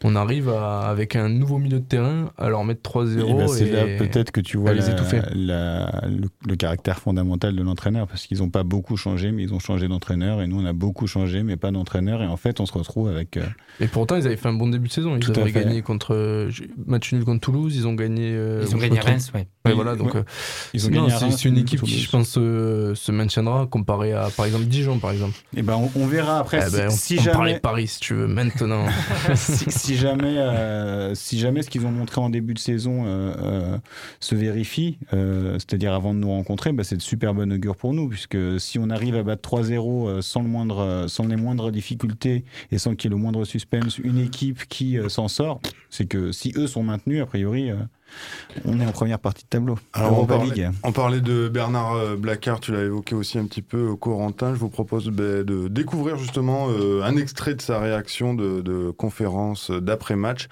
[0.04, 3.28] on arrive à, avec un nouveau milieu de terrain à leur mettre 3-0.
[3.28, 5.20] Et ben, c'est et là peut-être que tu vois à les la- étouffer.
[5.34, 9.52] la- le, le caractère fondamental de l'entraîneur, parce qu'ils n'ont pas beaucoup changé, mais ils
[9.54, 12.60] ont changé d'entraîneur, et nous on a beaucoup changé, mais pas d'entraîneur, et en fait
[12.60, 13.36] on se retrouve avec...
[13.36, 13.42] euh,
[13.80, 15.16] Et pourtant, ils avaient fait un bon début de saison.
[15.16, 16.14] Ils Tout avaient gagné contre.
[16.14, 16.50] euh,
[16.86, 18.32] match nul contre Toulouse, ils ont gagné.
[18.34, 19.00] euh, Ils ont gagné.
[19.00, 19.46] Reims, ouais.
[19.66, 20.14] Ouais, voilà, donc.
[20.14, 20.20] ouais.
[20.20, 20.24] euh,
[20.72, 24.12] Ils ont non, gagné à c'est une équipe qui, je pense, euh, se maintiendra comparé
[24.12, 25.34] à, par exemple, Dijon, par exemple.
[25.54, 27.54] Et ben on, on verra après Eh si, ben, on, si on parlait jamais...
[27.54, 28.86] de Paris, si tu veux, maintenant.
[29.34, 33.34] si, si jamais, euh, si jamais ce qu'ils ont montré en début de saison euh,
[33.42, 33.78] euh,
[34.20, 38.08] se vérifie, c'est-à-dire avant de nous rencontrer, bah, c'est de super bon augure pour nous,
[38.08, 42.44] puisque si on arrive à battre 3-0 euh, sans, le moindre, sans les moindres difficultés
[42.70, 46.32] et sans qu'il y ait le moindre suspense, une équipe qui s'en sort, c'est que
[46.32, 47.70] si eux sont maintenus, a priori,
[48.64, 49.78] on est en première partie de tableau.
[49.92, 50.70] Alors, on parlait, League.
[50.82, 54.54] on parlait de Bernard euh, Blacard, tu l'as évoqué aussi un petit peu, euh, Corentin.
[54.54, 58.90] Je vous propose ben, de découvrir justement euh, un extrait de sa réaction de, de
[58.90, 60.48] conférence d'après-match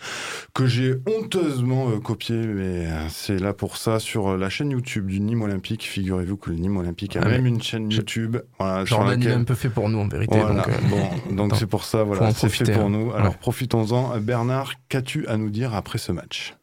[0.54, 5.20] que j'ai honteusement euh, copié, mais c'est là pour ça sur la chaîne YouTube du
[5.20, 5.84] Nîmes Olympique.
[5.84, 8.38] Figurez-vous que le Nîmes Olympique a Ah, même une chaîne YouTube.
[8.58, 10.38] Voilà, Jordan, il est laquelle- un peu fait pour nous, en vérité.
[10.38, 12.90] Voilà, donc, euh, bon, donc attends, c'est pour ça, voilà, c'est fait pour hein.
[12.90, 13.12] nous.
[13.12, 13.38] Alors Ouais.
[13.40, 14.18] profitons-en.
[14.20, 16.54] Bernard, qu'as-tu à nous dire après ce match?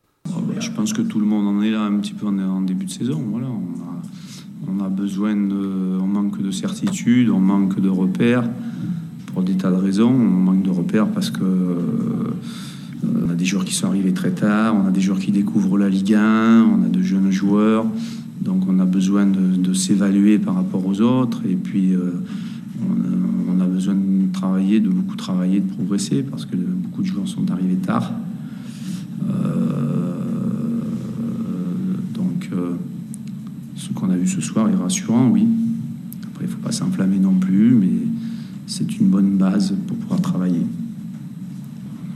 [0.60, 2.92] Je pense que tout le monde en est là un petit peu en, début de
[2.92, 3.22] saison.
[3.30, 3.48] Voilà,
[4.68, 5.34] on, a, besoin.
[5.34, 8.50] On manque de certitude, on manque de repères
[9.28, 10.12] pour des tas de raisons.
[10.12, 11.44] On manque de repères parce que.
[11.44, 12.34] euh,
[13.04, 15.78] on a des joueurs qui sont arrivés très tard, on a des joueurs qui découvrent
[15.78, 17.86] la Ligue 1, on a de jeunes joueurs,
[18.42, 22.24] donc on a besoin de, s'évaluer par rapport aux autres, et puis euh,
[22.82, 27.28] on a besoin de travailler, de beaucoup travailler, de progresser, parce que beaucoup de joueurs
[27.28, 28.14] sont arrivés tard.
[29.24, 30.20] Euh,
[32.14, 32.74] donc, euh,
[33.76, 35.48] ce qu'on a vu ce soir est rassurant, oui.
[36.32, 37.92] Après, il ne faut pas s'enflammer non plus, mais
[38.68, 40.66] c'est une bonne base pour pouvoir travailler.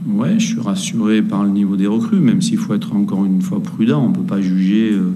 [0.06, 3.42] Ouais, je suis rassuré par le niveau des recrues, même s'il faut être encore une
[3.42, 4.04] fois prudent.
[4.04, 5.12] On ne peut pas juger, euh,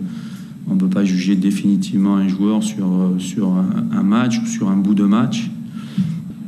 [0.78, 4.94] peut pas juger définitivement un joueur sur, sur un, un match ou sur un bout
[4.94, 5.50] de match.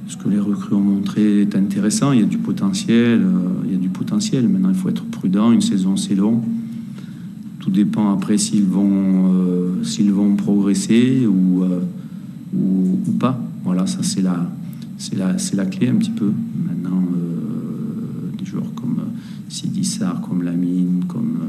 [0.09, 2.13] Ce que les recrues ont montré est intéressant.
[2.13, 3.21] Il y a du potentiel.
[3.23, 4.49] euh, il y a du potentiel.
[4.49, 5.51] Maintenant, il faut être prudent.
[5.51, 6.43] Une saison, c'est long.
[7.59, 11.81] Tout dépend après s'ils vont, euh, vont progresser ou, euh,
[12.55, 13.41] ou, ou pas.
[13.65, 14.49] Voilà, ça c'est la,
[15.17, 16.31] la, la clé un petit peu.
[16.69, 17.03] Maintenant,
[18.39, 19.01] des joueurs comme
[19.49, 21.41] Sidi comme Lamine, comme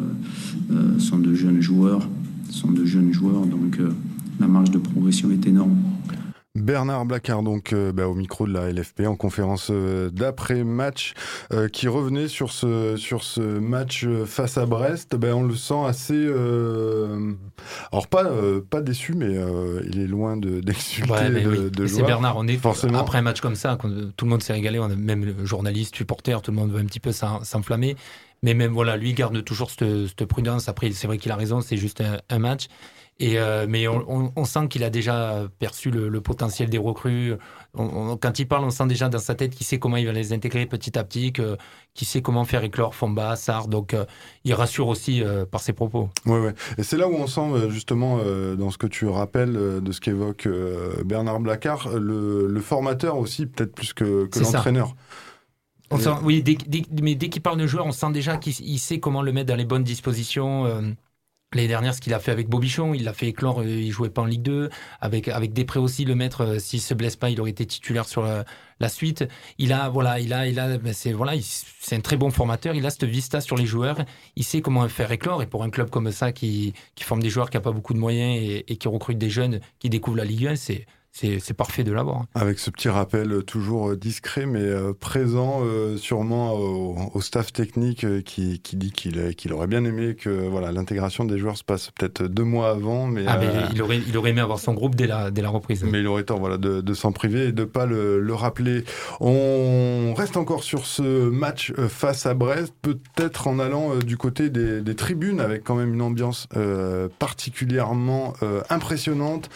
[0.98, 2.10] sont de jeunes joueurs,
[2.50, 3.46] sont de jeunes joueurs.
[3.46, 3.80] Donc
[4.40, 5.76] la marge de progression est énorme.
[6.62, 11.14] Bernard Blacard, donc euh, bah, au micro de la LFP en conférence euh, d'après-match,
[11.54, 15.16] euh, qui revenait sur ce, sur ce match face à Brest.
[15.16, 16.28] Ben, on le sent assez.
[17.92, 18.26] alors, pas,
[18.70, 19.36] pas déçu, mais
[19.92, 21.72] il est loin de- d'exulter Ouais, mais de, oui.
[21.72, 22.04] de Mais C'est.
[22.04, 23.00] Bernard, on est forcément.
[23.00, 25.46] après un match comme ça, quand tout le monde s'est régalé, on a même le
[25.46, 27.96] journaliste, supporter, tout le monde veut un petit peu s'en- s'enflammer.
[28.44, 30.70] Mais même voilà, lui garde toujours cette, cette prudence.
[30.70, 32.68] Après, c'est vrai qu'il a raison, c'est juste un, un match.
[33.20, 36.78] Et euh, mais on, on- on sent qu'il a déjà perçu le, le potentiel des
[36.78, 37.34] recrues.
[37.74, 40.06] On- on- quand il parle, on sent déjà dans sa tête qu'il sait comment il
[40.06, 41.58] va les intégrer petit à petit, que-
[41.96, 43.70] qu'il sait comment faire éclore Fomba, Sarr.
[43.70, 44.06] Donc euh,
[44.44, 46.10] il rassure aussi euh, par ses propos.
[46.28, 46.54] Ouais, ouais.
[46.78, 49.82] Et c'est là où on sent euh, justement euh, dans ce que tu rappelles euh,
[49.82, 54.58] de ce qu'évoque euh, Bernard Blacard, le, le formateur aussi, peut-être plus que, que ça.
[54.58, 54.96] l'entraîneur.
[55.90, 58.54] On sent- oui, dès, dès- mais dès qu'il parle de joueur, on sent déjà qu'il
[58.60, 60.66] il sait comment le mettre dans les bonnes dispositions.
[61.54, 63.92] Euh, L'année dernière, ce qu'il a fait avec Bobichon, il l'a fait éclore, euh, il
[63.92, 64.70] jouait pas en Ligue 2.
[65.02, 68.22] Avec, avec aussi, le mettre, euh, s'il se blesse pas, il aurait été titulaire sur
[68.24, 68.44] la,
[68.80, 69.26] la suite.
[69.58, 72.32] Il a, voilà, il a, il a, ben, c'est, voilà, il- c'est un très bon
[72.32, 72.76] formateur.
[72.76, 74.04] Il a cette vista sur les joueurs.
[74.36, 75.42] Il sait comment faire éclore.
[75.42, 77.94] Et pour un club comme ça, qui, qui forme des joueurs qui n'ont pas beaucoup
[77.94, 80.86] de moyens et, et qui recrute des jeunes qui découvrent la Ligue 1, c'est,
[81.20, 82.26] c'est, parfait de l'avoir.
[82.36, 87.22] Avec ce petit rappel euh, toujours euh, discret mais euh, présent euh, sûrement au, au
[87.22, 91.64] staff technique qui, qui dit qu'il aurait bien aimé que voilà l'intégration des joueurs se
[91.64, 94.74] passe peut-être deux mois avant mais, Ah, mais il, aurait, il aurait aimé avoir son
[94.74, 95.84] groupe dès la, dès la reprise.
[95.84, 98.84] mais il aurait tort voilà, de, de s'en priver et de pas le, le rappeler.
[99.20, 104.82] On reste encore sur ce match face à Brest, peut-être en allant du côté des,
[104.82, 108.34] des tribunes avec quand même une ambiance euh, particulièrement
[108.70, 109.50] impressionnante,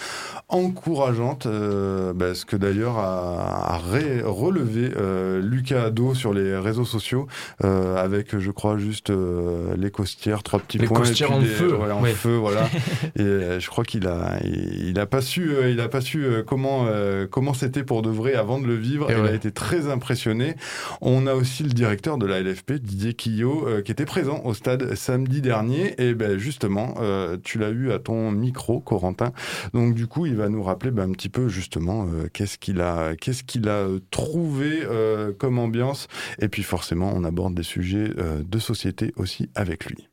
[0.49, 6.55] encourageante, euh, bah, ce que d'ailleurs a, a ré- relevé euh, Lucas Ado sur les
[6.57, 7.27] réseaux sociaux
[7.63, 10.97] euh, avec, je crois, juste euh, les costières, trois petits Les points.
[10.99, 11.75] et costières puis en des- feu.
[11.75, 12.11] ouais, en Ouais.
[12.11, 12.69] feu, voilà.
[13.15, 16.87] et je crois qu'il a, il, il a pas su, il a pas su comment,
[17.29, 19.09] comment c'était pour de vrai avant de le vivre.
[19.11, 20.55] Et il a été très impressionné.
[21.01, 24.95] On a aussi le directeur de la LFP, Didier Quillot, qui était présent au stade
[24.95, 25.95] samedi dernier.
[26.01, 26.95] Et ben justement,
[27.43, 29.31] tu l'as eu à ton micro, Corentin.
[29.73, 33.09] Donc du coup, il va nous rappeler ben, un petit justement euh, qu'est-ce qu'il a,
[33.09, 36.07] a euh, trouvé euh, comme ambiance.
[36.39, 40.07] Et puis forcément, on aborde des sujets de société aussi avec lui.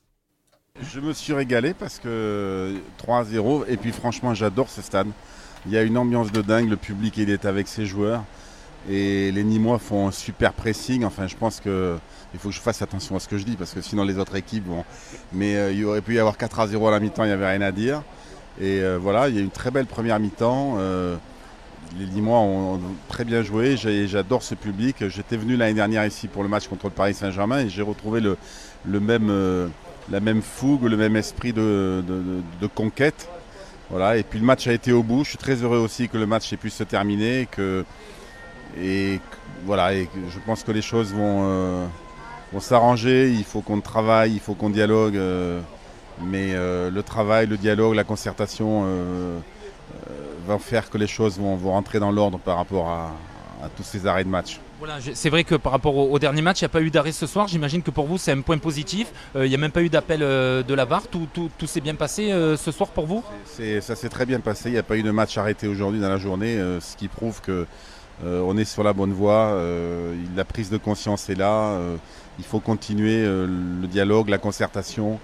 [0.80, 5.08] Je me suis régalé parce que 3-0 et puis franchement j'adore ce stade.
[5.66, 8.22] Il y a une ambiance de dingue, le public il est avec ses joueurs
[8.88, 11.04] et les Nîmois font un super pressing.
[11.04, 11.98] Enfin je pense que
[12.32, 14.18] il faut que je fasse attention à ce que je dis parce que sinon les
[14.18, 14.84] autres équipes vont.
[15.32, 17.62] Mais il aurait pu y avoir 4 0 à la mi-temps, il n'y avait rien
[17.62, 18.02] à dire.
[18.60, 20.76] Et euh, voilà, il y a une très belle première mi-temps.
[20.78, 21.16] Euh,
[21.98, 23.76] les Limois ont, très bien joué.
[23.76, 25.08] J'adore ce public.
[25.08, 28.20] J'étais venu l'année dernière ici pour le match contre le Paris Saint-Germain et j'ai retrouvé
[28.20, 28.36] le,
[29.00, 29.68] même, euh,
[30.10, 32.02] la même fougue, le même esprit de,
[32.74, 33.28] conquête.
[33.90, 34.16] Voilà.
[34.16, 35.24] Et puis le match a été au bout.
[35.24, 37.48] Je suis très heureux aussi que le match ait pu se terminer.
[38.76, 39.20] et
[39.64, 39.94] voilà.
[39.94, 41.88] Je pense que les choses vont,
[42.58, 43.30] s'arranger.
[43.30, 45.18] Il faut qu'on travaille, il faut qu'on dialogue.
[46.24, 50.10] Mais euh, le travail, le dialogue, la concertation euh, euh,
[50.46, 53.12] va faire que les choses vont, vont rentrer dans l'ordre par rapport à,
[53.62, 54.60] à tous ces arrêts de match.
[54.78, 56.90] Voilà, c'est vrai que par rapport au, au dernier match, il n'y a pas eu
[56.90, 57.48] d'arrêt ce soir.
[57.48, 59.08] J'imagine que pour vous, c'est un point positif.
[59.34, 61.08] Il n'y a même pas eu d'appel de la VAR.
[61.08, 63.24] Tout, tout- tout s'est bien passé ce soir pour vous?
[63.80, 64.68] Ça s'est très bien passé.
[64.68, 67.40] Il n'y a pas eu de match arrêté aujourd'hui dans la journée, ce qui prouve
[67.40, 67.66] que
[68.24, 69.50] euh, on est sur la bonne voie.
[69.52, 71.70] euh, la prise de conscience est là.
[71.70, 71.96] euh,
[72.38, 75.18] il faut continuer le dialogue, la concertation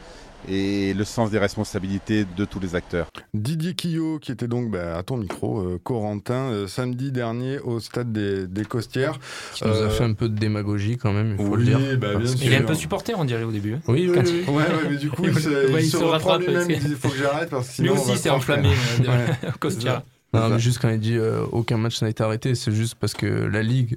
[0.48, 3.08] et le sens des responsabilités de tous les acteurs.
[3.34, 7.80] Didier Quillot, qui était donc bah, à ton micro, euh, Corentin, euh, samedi dernier au
[7.80, 9.18] stade des, des Costières.
[9.54, 11.64] Qui nous a Euh, fait un peu de démagogie quand même, il faut oui, le
[11.64, 11.98] dire.
[11.98, 13.74] bah, bien Il est un peu supporter, on dirait au début.
[13.74, 13.80] hein.
[13.88, 14.44] Oui, oui, oui.
[14.48, 16.86] Ouais, ouais, mais du coup, il, se, Ouais, il se reprend rattrape, lui-même, il dit
[16.90, 18.70] il faut que j'arrête parce que sinon aussi s'est se enflammé
[19.06, 20.02] euh, au Costière.
[20.32, 23.14] Non, mais juste quand il dit euh, aucun match n'a été arrêté, c'est juste parce
[23.14, 23.96] que la Ligue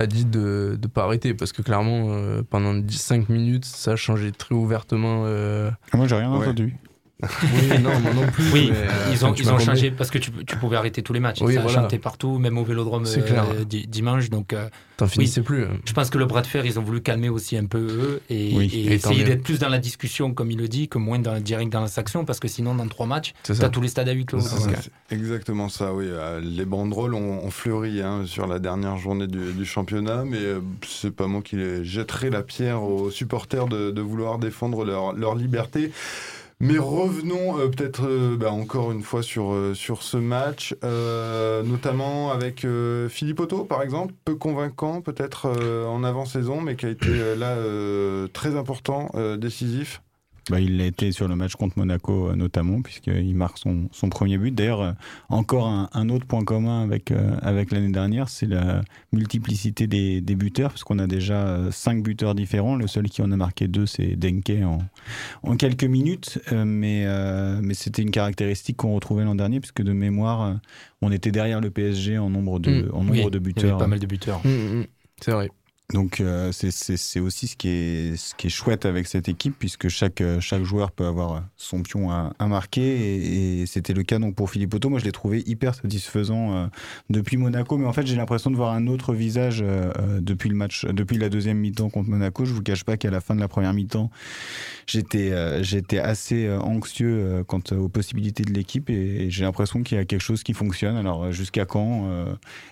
[0.00, 1.34] a dit de ne pas arrêter.
[1.34, 5.22] Parce que clairement, euh, pendant 10, 5 minutes, ça a changé très ouvertement.
[5.26, 6.38] euh, Moi, j'ai rien Ouais.
[6.46, 6.76] entendu.
[7.20, 8.44] Oui, non, moi non plus.
[8.52, 11.12] Oui, mais, euh, ils ont, ils ont changé parce que tu, tu pouvais arrêter tous
[11.12, 11.40] les matchs.
[11.40, 11.78] Oui, ça voilà.
[11.78, 14.30] a chanté partout, même au vélodrome euh, dimanche.
[14.30, 15.10] Donc, euh, T'en oui.
[15.12, 15.64] finissais plus.
[15.64, 15.78] hein.
[15.84, 18.22] Je pense que le bras de fer, ils ont voulu calmer aussi un peu eux
[18.30, 20.88] et, Oui, et et tant essayer d'être plus dans la discussion, comme il le dit,
[20.88, 23.80] que moins dans, direct dans la sanction, parce que sinon, dans trois matchs, t'as tous
[23.80, 24.40] les stades à huis clos.
[24.40, 26.04] C'est exactement ça, oui.
[26.08, 30.38] Euh, Les banderoles ont, ont fleuri hein, sur la dernière journée du, du championnat, mais
[30.38, 34.84] euh, c'est pas moi qui les jetterai la pierre aux supporters de, de vouloir défendre
[34.84, 35.90] leur, leur liberté.
[36.60, 41.62] Mais revenons euh, peut-être euh, bah, encore une fois sur, euh, sur ce match, euh,
[41.62, 45.46] notamment avec euh, Philippe Otto, par exemple, peu convaincant peut-être
[45.86, 47.56] en avant-saison, mais qui a été là
[48.32, 50.02] très important, décisif.
[50.50, 54.08] Bah, il l'a été sur le match contre Monaco euh, notamment, puisqu'il marque son, son
[54.08, 54.54] premier but.
[54.54, 54.92] D'ailleurs, euh,
[55.28, 58.80] encore un, un autre point commun avec, euh, avec l'année dernière, c'est la
[59.12, 62.76] multiplicité des, des buteurs, puisqu'on a déjà cinq buteurs différents.
[62.76, 64.78] Le seul qui en a marqué deux, c'est Denke en,
[65.42, 66.38] en quelques minutes.
[66.52, 70.56] Euh, mais euh, mais c'était une caractéristique qu'on retrouvait l'an dernier, puisque de mémoire,
[71.02, 72.90] on était derrière le PSG en nombre de, Mm.
[72.94, 73.78] en nombre oui, de il y avait buteurs.
[73.78, 74.40] pas mal de buteurs.
[74.44, 74.86] Hum, hum,
[75.20, 75.50] C'est vrai.
[75.94, 79.88] Donc euh, c'est- aussi ce qui, est, ce qui est chouette avec cette équipe puisque
[79.88, 84.02] chaque, euh, chaque joueur peut avoir son pion à, à marquer et, et c'était le
[84.02, 84.90] cas donc pour Philippe Otto.
[84.90, 86.66] Moi je l'ai trouvé hyper satisfaisant euh,
[87.08, 90.50] depuis Monaco mais en fait j'ai l'impression de voir un autre visage euh, euh, depuis
[90.50, 92.44] le match, depuis la deuxième mi-temps contre Monaco.
[92.44, 94.10] Je vous cache pas qu'à la fin de la première mi-temps
[94.86, 99.44] j'étais euh, j'étais assez euh, anxieux euh, quant aux possibilités de l'équipe et, et j'ai
[99.44, 100.96] l'impression qu'il y a quelque chose qui fonctionne.
[100.96, 102.26] Alors euh, jusqu'à quand euh,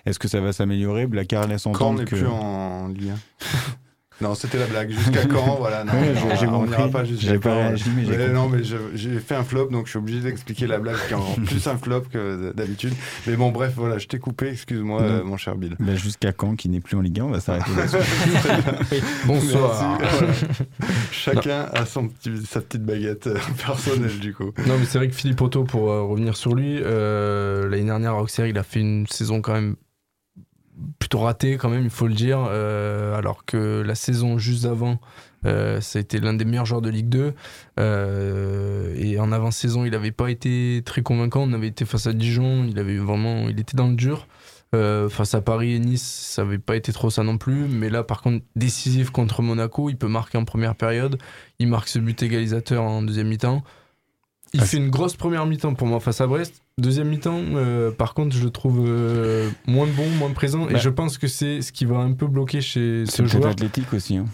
[0.05, 1.07] Est-ce que ça va s'améliorer?
[1.07, 2.15] Blacar laisse Quand on entendre n'est que...
[2.15, 3.15] plus en Ligue
[4.21, 4.89] 1 Non, c'était la blague.
[4.89, 7.55] Jusqu'à quand Voilà, non, Ouais, non, j'ai- on n'ira pas jusqu'à J'ai pas quand.
[7.57, 8.33] réagi, mais j'ai Ouais, compris.
[8.33, 11.13] non, mais je- j'ai fait un flop, donc je suis obligé d'expliquer la blague qui
[11.13, 12.93] est en plus un flop que d'habitude.
[13.27, 15.75] Mais bon, bref, voilà, je t'ai coupé, excuse-moi, euh, mon cher Bill.
[15.79, 17.97] Bah, Jusqu'à quand qui n'est plus en Ligue 1 On va s'arrêter là-dessus.
[19.25, 19.99] Bonsoir.
[19.99, 20.33] Merci, voilà.
[21.11, 24.51] Chacun a son petit, sa petite baguette euh, personnelle, du coup.
[24.65, 28.13] Non, mais c'est vrai que Philippe Otto, pour euh, revenir sur lui, euh, l'année dernière
[28.13, 29.75] à Auxerre, il a fait une saison quand même
[30.99, 32.45] plutôt ratée, quand même, il faut le dire.
[32.49, 34.99] euh, alors que la saison juste avant,
[35.45, 37.33] euh, ça a été l'un des meilleurs joueurs de Ligue 2.
[37.79, 41.41] euh, et en avant-saison, il n'avait pas été très convaincant.
[41.47, 44.27] On avait été face à Dijon, il avait vraiment, il était dans le dur.
[44.75, 47.67] Euh, face à Paris et Nice, ça n'avait pas été trop ça non plus.
[47.69, 51.17] Mais là, par contre, décisif contre Monaco, il peut marquer en première période.
[51.59, 53.63] Il marque ce but égalisateur en deuxième mi-temps.
[54.53, 56.63] Il fait une grosse première mi-temps pour moi face à Brest.
[56.79, 60.69] Deuxième mi-temps, euh, par contre, je le trouve euh, moins bon, moins présent.
[60.69, 60.79] Et Bah.
[60.79, 63.47] je pense que c'est ce qui va un peu bloquer chez C'est ce joueur.
[63.47, 64.17] athlétique aussi.
[64.17, 64.25] hein.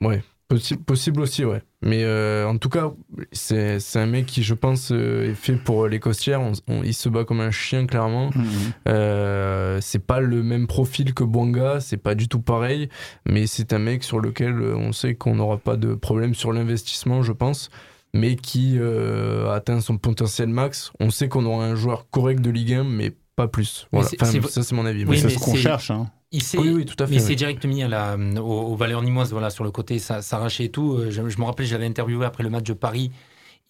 [0.00, 1.62] Ouais, possi- possible aussi, ouais.
[1.82, 2.92] Mais euh, en tout cas,
[3.32, 6.40] c'est c'est un mec qui, je pense, est fait pour les costières.
[6.42, 8.30] On- on- il se bat comme un chien, clairement.
[8.36, 9.80] Mhm.
[9.80, 12.88] C'est pas le même profil que Bonga, c'est pas du tout pareil,
[13.28, 17.22] mais c'est un mec sur lequel on sait qu'on n'aura pas de problème sur l'investissement,
[17.22, 17.68] je pense,
[18.14, 20.90] mais qui euh, atteint son potentiel max.
[21.00, 23.86] On sait qu'on aura un joueur correct de Ligue 1, mais pas plus.
[23.92, 24.08] Voilà.
[24.22, 25.04] Enfin, ça, c'est mon avis.
[25.04, 25.90] Oui, c'est ce qu'on cherche.
[25.90, 26.08] Hein.
[26.32, 27.26] Il s'est- Oui, oui, tout à fait, Mais oui.
[27.28, 30.64] c'est direct mis à la, aux, aux valeurs nimoises, voilà, sur le côté, ça s'arrachait
[30.64, 30.94] et tout.
[30.94, 33.10] Euh, Je, je me rappelle, j'avais interviewé après le match de Paris.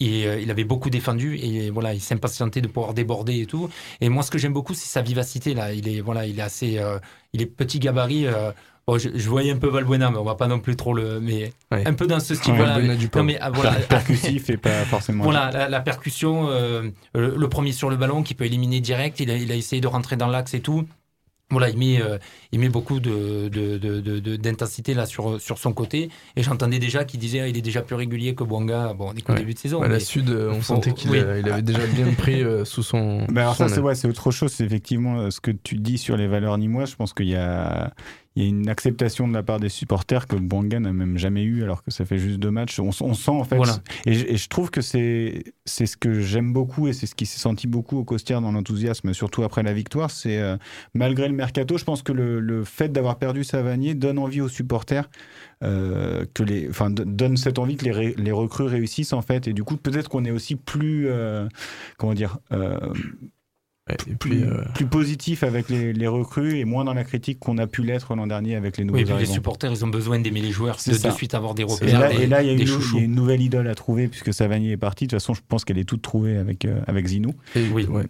[0.01, 3.71] Et euh, il avait beaucoup défendu et voilà, il s'impatientait de pouvoir déborder et tout.
[4.01, 5.73] Et moi, ce que j'aime beaucoup, c'est sa vivacité là.
[5.73, 6.99] Il est voilà, il est assez, euh,
[7.33, 8.27] il est petit gabarit.
[8.27, 8.51] euh,
[8.87, 11.21] bon, je, je voyais un peu Valbuena, mais on va pas non plus trop le,
[11.21, 11.87] mais Ouais.
[11.87, 12.53] un peu dans ce style.
[12.53, 12.75] Ouais, voilà.
[12.75, 13.27] Valbuena du Non, peuple.
[13.27, 15.25] mais ah, voilà, Percussif et pas forcément.
[15.25, 19.21] voilà, la, la percussion, euh, le, le premier sur le ballon qui peut éliminer direct.
[19.21, 20.87] Il a, il a essayé de rentrer dans l'axe et tout.
[21.51, 22.17] Voilà, il met, euh,
[22.53, 26.09] il met beaucoup de, de- de- de- de- d'intensité là sur, sur son côté.
[26.37, 28.95] Et j'entendais déjà qu'il disait ah, il est déjà plus régulier que Bouanga.
[28.95, 29.39] Bon, on est qu'au Ouais.
[29.41, 29.81] début de saison.
[29.81, 31.21] Bah, la mais- Sud, euh, on faut- sentait qu'il oui.
[31.21, 33.27] a- il avait déjà bien pris euh, sous son.
[33.29, 34.53] Ben alors son ça, c'est ouais, c'est autre chose.
[34.53, 36.91] C'est effectivement ce que tu dis sur les valeurs nimoises.
[36.91, 37.93] Je pense qu'il y a,
[38.37, 41.45] il y a une acceptation de la part des supporters que Bouanga n'a même jamais
[41.45, 42.81] eu, alors que ça fait juste deux matchs.
[42.81, 43.57] On, on sent en fait.
[43.57, 43.79] Voilà.
[44.07, 47.15] Et, je- et je trouve que c'est c'est ce que j'aime beaucoup et c'est ce
[47.15, 50.11] qui s'est senti beaucoup au Costière dans l'enthousiasme, surtout après la victoire.
[50.11, 50.57] C'est euh,
[50.95, 54.49] malgré le mercato, je pense que le, le fait d'avoir perdu Savanier donne envie aux
[54.49, 55.09] supporters
[55.63, 59.47] euh, que les, enfin, donne cette envie que les, ré- les recrues réussissent en fait.
[59.49, 61.47] Et du coup, peut-être qu'on est aussi plus, euh,
[61.99, 62.39] comment dire,
[63.89, 67.05] Ouais, et plus, puis, euh, plus positif avec les, les recrues et moins dans la
[67.05, 69.71] critique qu'on a pu l'être l'an dernier avec les nouveaux Oui, et puis les supporters,
[69.71, 72.01] ils ont besoin d'aimer les joueurs, C'est de, de suite avoir des Et repères.
[72.01, 72.97] là, et là, il y, a des une, chouchous.
[72.97, 75.05] il y a une nouvelle idole à trouver puisque Savanier est parti.
[75.07, 77.35] De toute façon, je pense qu'elle est toute trouvée avec, euh, avec Zinou.
[77.57, 77.85] Et, Oui.
[77.85, 78.05] ouais.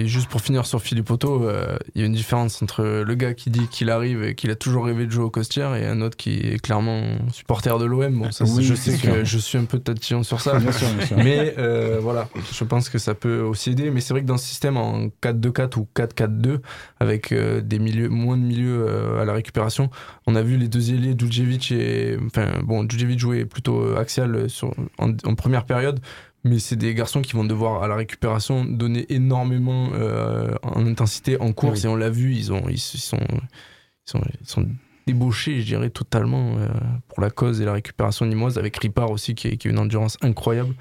[0.00, 3.14] Et juste pour finir sur Philippe Otto, euh, il y a une différence entre le
[3.16, 5.84] gars qui dit qu'il arrive et qu'il a toujours rêvé de jouer au Costière et
[5.86, 8.16] un autre qui est clairement supporter de l'OM.
[8.20, 9.12] Bon, ça, Oui, je sais sûr.
[9.12, 10.56] que je suis un peu tatillon sur ça.
[10.60, 11.16] Bien sûr, bien sûr.
[11.16, 13.90] Mais euh, voilà, je pense que ça peut aussi aider.
[13.90, 16.60] Mais c'est vrai que dans ce système en 4-2-4 ou 4-4-2,
[17.00, 19.90] avec euh, des milieux, moins de milieux euh, à la récupération,
[20.28, 22.16] on a vu les deux ailiers, Djudjevic et.
[22.24, 25.98] Enfin, bon, Djudjevic jouait plutôt axial sur, en, en première période.
[26.44, 31.40] Mais c'est des garçons qui vont devoir, à la récupération, donner énormément euh, en intensité
[31.40, 31.80] en course.
[31.80, 31.86] Oui.
[31.86, 34.66] Et on l'a vu, ils, ont, ils, sont, ils, sont, ils sont
[35.06, 36.68] débauchés, je dirais, totalement euh,
[37.08, 39.78] pour la cause et la récupération nimoise, avec Ripard aussi, qui, est- qui a une
[39.78, 40.74] endurance incroyable.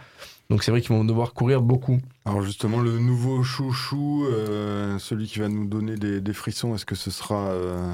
[0.50, 2.00] Donc c'est vrai qu'ils vont devoir courir beaucoup.
[2.26, 6.86] Alors justement, le nouveau chouchou, euh, celui qui va nous donner des, des frissons, est-ce
[6.86, 7.94] que ce sera euh,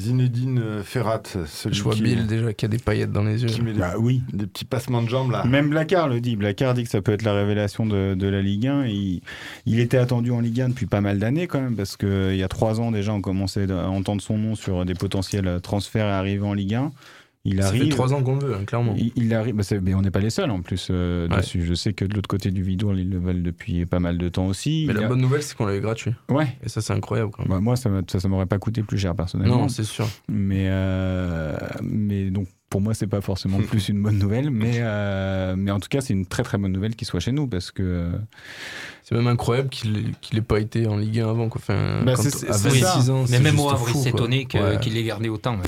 [0.00, 3.48] Zinedine Ferrat celui Je vois qui, Bill déjà qui a des paillettes dans les yeux.
[3.48, 4.22] qui met des, Bah oui.
[4.32, 6.36] des petits passements de jambes là Même Blacard le dit.
[6.36, 8.84] Blacard dit que ça peut être la révélation de, de la Ligue 1.
[8.86, 9.22] Et il,
[9.66, 12.42] il était attendu en Ligue 1 depuis pas mal d'années quand même, parce qu'il y
[12.42, 16.10] a trois ans déjà, on commençait à entendre son nom sur des potentiels transferts et
[16.10, 16.92] arrivées en Ligue 1.
[17.46, 17.84] Il Ça arrive.
[17.84, 18.94] fait trois ans qu'on le veut, hein, clairement.
[18.98, 21.38] Il, il arrive, bah, mais on n'est pas les seuls en plus euh, Ouais.
[21.38, 21.62] dessus.
[21.64, 24.28] Je sais que de l'autre côté du Vidourle, ils le veulent depuis pas mal de
[24.28, 24.84] temps aussi.
[24.86, 26.12] Mais Il la a- bonne nouvelle, c'est qu'on l'avait gratuit.
[26.28, 26.54] Ouais.
[26.62, 27.48] Et ça, c'est incroyable quand même.
[27.50, 29.56] Bah, moi, ça, ça, ça m'aurait pas coûté plus cher personnellement.
[29.62, 30.06] non, c'est sûr.
[30.28, 34.50] Mais, euh, mais donc, pour moi, c'est pas forcément plus une bonne nouvelle.
[34.50, 37.32] Mais, euh, mais en tout cas, c'est une très très bonne nouvelle qu'il soit chez
[37.32, 37.82] nous parce que.
[37.82, 38.10] euh,
[39.02, 41.48] C'est même incroyable qu'il ait- qu'il ait pas été en Ligue 1 avant.
[41.48, 41.58] Quoi.
[41.62, 43.12] Enfin, Bah, c'est- à c'est 26 ça.
[43.12, 45.54] ans, Mais même au Havre, il s'étonnait qu'il l'ait gardé autant.
[45.56, 45.62] ouais.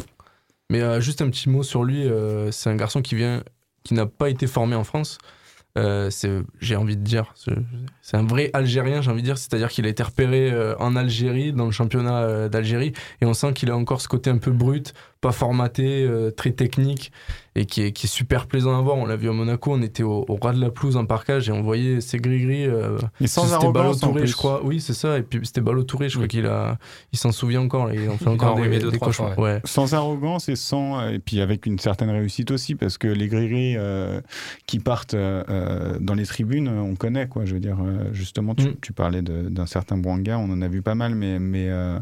[0.73, 3.45] Mais euh, juste un petit mot sur lui, euh, c'est un garçon qui vient,
[3.85, 5.19] qui n'a pas été formé en France.
[5.77, 6.09] Euh,
[6.61, 7.35] j'ai envie de dire,
[8.01, 11.53] c'est, un vrai Algérien, j'ai envie de dire, c'est-à-dire qu'il a été repéré en Algérie,
[11.53, 14.95] dans le championnat d'Algérie, et on sent qu'il a encore ce côté un peu brut,
[15.23, 17.11] pas formaté, euh, très technique,
[17.55, 18.97] et qui est, qui est super plaisant à voir.
[18.97, 21.49] On l'a vu à Monaco, on était au, au ras de la pelouse en parcage,
[21.49, 22.67] et on voyait ses gris-gris.
[22.67, 24.65] euh, Et sans c'était arrogance, Touré, je crois.
[24.65, 25.19] Oui, c'est ça.
[25.19, 26.29] Et puis c'était Balo Touré, je crois Oui.
[26.29, 26.77] qu'il a,
[27.13, 27.87] il s'en souvient encore.
[27.87, 29.35] là, Il en fait encore des, deux, des trois cauchemars.
[29.35, 29.61] fois, Ouais.
[29.65, 33.77] Sans arrogance et sans et puis avec une certaine réussite aussi parce que les gris
[34.67, 38.55] qui partent euh, euh, dans les tribunes on connaît quoi je veux dire euh, justement
[38.55, 38.75] tu, Mm.
[38.81, 41.99] tu parlais de- d'un certain Bouanga on en a vu pas mal mais mais euh,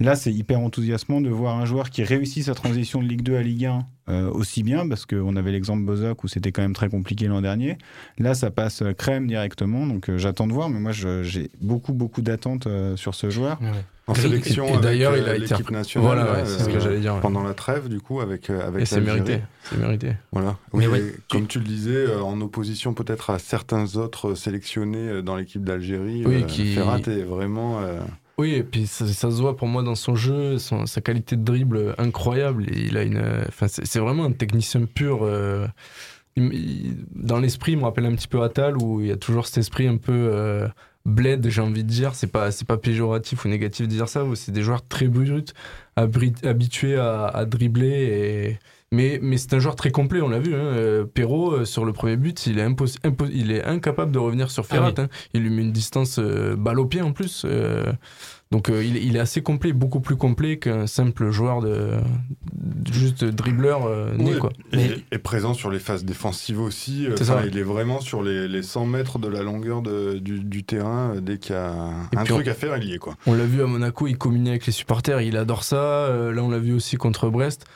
[0.00, 3.36] là c'est hyper enthousiasmant de voir un joueur qui réussit sa transition de Ligue 2
[3.36, 3.78] à Ligue 1
[4.10, 7.40] euh, aussi bien parce qu'on avait l'exemple Bozok où c'était quand même très compliqué l'an
[7.42, 7.78] dernier
[8.18, 11.92] là ça passe euh, crème directement donc euh, j'attends de voir mais moi j'ai beaucoup
[11.92, 13.68] beaucoup d'attentes euh, sur ce joueur Ouais.
[14.06, 17.20] en sélection d'ailleurs, il a été nationale Voilà, ouais, c'est ce que j'allais dire, ouais.
[17.20, 19.40] pendant la trêve du coup avec avec Et c'est mérité.
[19.64, 20.12] C'est mérité.
[20.32, 20.56] Voilà.
[20.72, 20.86] Oui,
[21.30, 26.22] comme tu le disais, euh, en opposition peut-être à certains autres sélectionnés dans l'équipe d'Algérie,
[26.24, 27.80] Oui, euh, qui- Ferrat est vraiment.
[28.38, 31.42] Euh, Oui, et puis ça, se voit pour moi dans son jeu, sa qualité de
[31.42, 32.66] dribble incroyable.
[32.74, 35.20] Il a une, enfin, c'est vraiment un technicien pur.
[35.22, 35.66] euh,
[36.36, 39.58] dans l'esprit, il me rappelle un petit peu Attal où il y a toujours cet
[39.58, 40.68] esprit un peu euh,
[41.04, 42.14] bled, j'ai envie de dire.
[42.14, 44.24] C'est pas, c'est pas péjoratif ou négatif de dire ça.
[44.34, 45.44] C'est des joueurs très bruts
[45.96, 47.88] abri- habitué à, à dribbler.
[47.88, 48.58] Et...
[48.90, 50.54] Mais, mais c'est un joueur très complet, on l'a vu.
[50.54, 50.58] Hein.
[50.58, 52.96] Euh, Perrault, euh, sur le premier but, il est, impos-
[53.30, 54.88] il est incapable de revenir sur Ferrat.
[54.96, 55.04] oui.
[55.04, 55.08] hein.
[55.34, 57.42] Il lui met une distance euh, balle au pied en plus.
[57.44, 57.92] euh.
[58.50, 61.90] donc euh, il, il est assez complet, beaucoup plus complet qu'un simple joueur de
[62.90, 64.32] juste dribbleur euh, né.
[64.32, 64.50] Ouais, Quoi.
[64.72, 67.06] Et, et présent sur les phases défensives aussi.
[67.06, 67.42] euh, C'est ça.
[67.46, 71.12] Il est vraiment sur les, les 100 mètres de la longueur de- du, du terrain.
[71.16, 71.74] euh, Dès qu'il y a
[72.14, 72.98] Et un truc on- à faire, il y est.
[72.98, 73.16] Quoi.
[73.26, 75.76] On l'a vu à Monaco, il communique avec les supporters, il adore ça.
[75.76, 77.66] Euh, là, on l'a vu aussi contre Brest.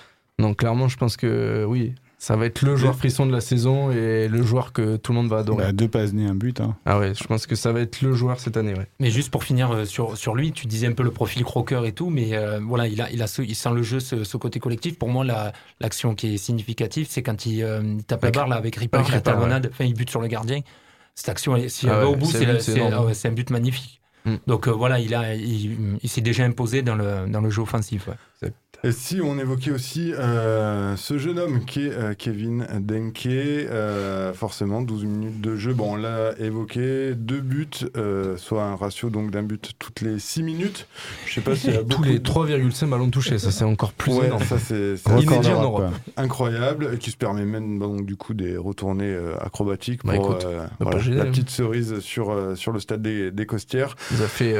[0.42, 3.90] Donc, clairement, je pense que oui, ça va être le joueur frisson de la saison
[3.90, 5.64] et le joueur que tout le monde va adorer.
[5.64, 6.60] Bah, deux passes nés, un but.
[6.60, 6.76] hein.
[6.86, 8.74] Ah ouais, je pense que ça va être le joueur cette année.
[8.74, 8.86] Ouais.
[9.00, 11.84] Mais juste pour finir euh, sur, sur lui, tu disais un peu le profil croqueur
[11.86, 14.22] et tout, mais euh, voilà, il, a, il, a ce- il sent le jeu, ce,
[14.24, 14.98] ce côté collectif.
[14.98, 18.40] Pour moi, la- l'action qui est significative, c'est quand il, euh, il tape Avec- la
[18.42, 20.60] barre là, avec Ripard, avec la talonnade, enfin, il bute sur le gardien.
[21.16, 24.00] Cette action, elle- si elle Ah va ouais, au bout, c'est un but, magnifique.
[24.24, 24.36] Mm.
[24.46, 27.62] Donc euh, voilà, il, a, il, il s'est déjà imposé dans le, dans le jeu
[27.62, 28.06] offensif.
[28.06, 28.50] ouais.
[28.84, 34.32] Et si on évoquait aussi euh, ce jeune homme qui est euh, Kevin Denke, euh,
[34.32, 37.68] forcément 12 minutes de jeu, bon on l'a évoqué, deux buts,
[38.38, 40.88] soit un ratio donc d'un but toutes les 6 minutes.
[41.26, 44.26] Je sais pas a Tous les de- 3,5 ballons touchés, ça c'est encore plus Ouais,
[44.26, 44.42] énorme.
[44.42, 45.94] ça c'est inédit en d'Europe, Europe.
[46.16, 50.42] Incroyable, et qui se permet même donc du coup des retournées acrobatiques Bah, pour écoute,
[50.80, 51.26] voilà, la hein.
[51.26, 53.94] petite cerise sur, sur le stade des, des Costières.
[54.10, 54.54] Il nous a fait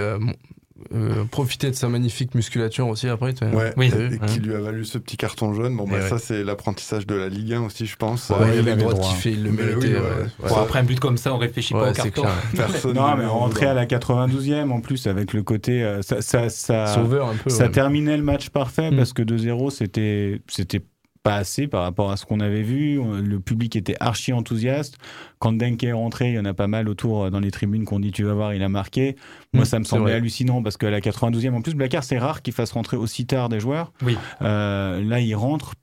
[0.94, 3.34] euh, profiter de sa magnifique musculature aussi après.
[3.40, 5.76] Ouais, t'as et qui lui a valu ce petit carton jaune.
[5.76, 6.08] Bon, bah, ouais.
[6.08, 8.30] ça, c'est l'apprentissage de la Ligue 1 aussi, je pense.
[8.30, 9.10] Ouais, il il avait avait le droit de droit.
[9.10, 9.86] kiffer, il le Mais méritait.
[9.88, 10.00] oui, ouais.
[10.00, 10.06] ouais.
[10.42, 10.48] Ouais.
[10.48, 12.22] Bon, après un but comme ça, on réfléchit pas au c'est carton.
[12.22, 12.34] clair.
[12.68, 15.82] Personne Non, mais rentrer à la 92e en plus avec le côté.
[15.82, 17.50] euh, ça, ça, ça, Sauveur un peu.
[17.50, 17.70] ça ouais.
[17.70, 18.96] terminait le match parfait Mm.
[18.96, 20.82] parce que 2-0, c'était c'était
[21.22, 23.00] pas assez par rapport à ce qu'on avait vu.
[23.22, 24.98] Le public était archi enthousiaste.
[25.38, 27.84] Quand Denke est rentré, il y en a pas mal autour euh, dans les tribunes
[27.84, 29.16] qu'on dit tu vas voir, il a marqué.
[29.52, 32.42] Moi, Mm, ça me semblait hallucinant parce qu'à la 92e, en plus, Blackard, c'est rare
[32.42, 33.92] qu'il fasse rentrer aussi tard des joueurs.
[34.02, 34.16] Oui.
[34.42, 35.74] Euh, là, il rentre,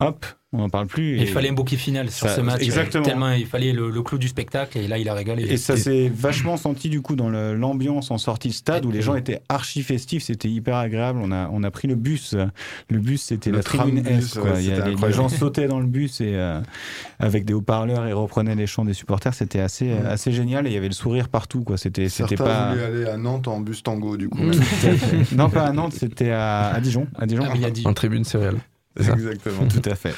[0.00, 1.18] hop, on n'en parle plus.
[1.18, 2.62] Et il fallait un bouquet final sur Ça- ce match.
[2.62, 3.04] exactement.
[3.04, 5.42] Tellement il fallait le, le clou du spectacle et là il a régalé.
[5.44, 9.02] Et ça s'est vachement senti du coup dans l'ambiance en sortie de stade où les
[9.02, 11.18] gens étaient archi festifs, c'était hyper agréable.
[11.22, 12.34] On a, on a pris le bus.
[12.88, 14.34] Le bus, c'était la tribune S.
[14.34, 14.52] quoi.
[14.52, 16.60] ouais, Il y a- c'était les, gens sautaient dans le bus et euh,
[17.18, 19.34] avec des haut-parleurs et reprenaient les chants des supporters.
[19.34, 20.06] C'était assez, Ouais.
[20.06, 21.62] assez génial et il y avait le sourire partout.
[21.62, 21.76] Quoi.
[21.76, 22.70] C'était, c'était Certains pas.
[22.72, 24.38] voulaient aller à Nantes en bus tango, du coup.
[24.40, 27.06] À non, pas à Nantes, c'était à, à Dijon.
[27.18, 27.42] À Dijon.
[27.46, 27.82] Ah oui, a dit.
[27.86, 28.56] En tribune céréale.
[28.98, 29.66] Exactement.
[29.68, 30.14] Tout à fait.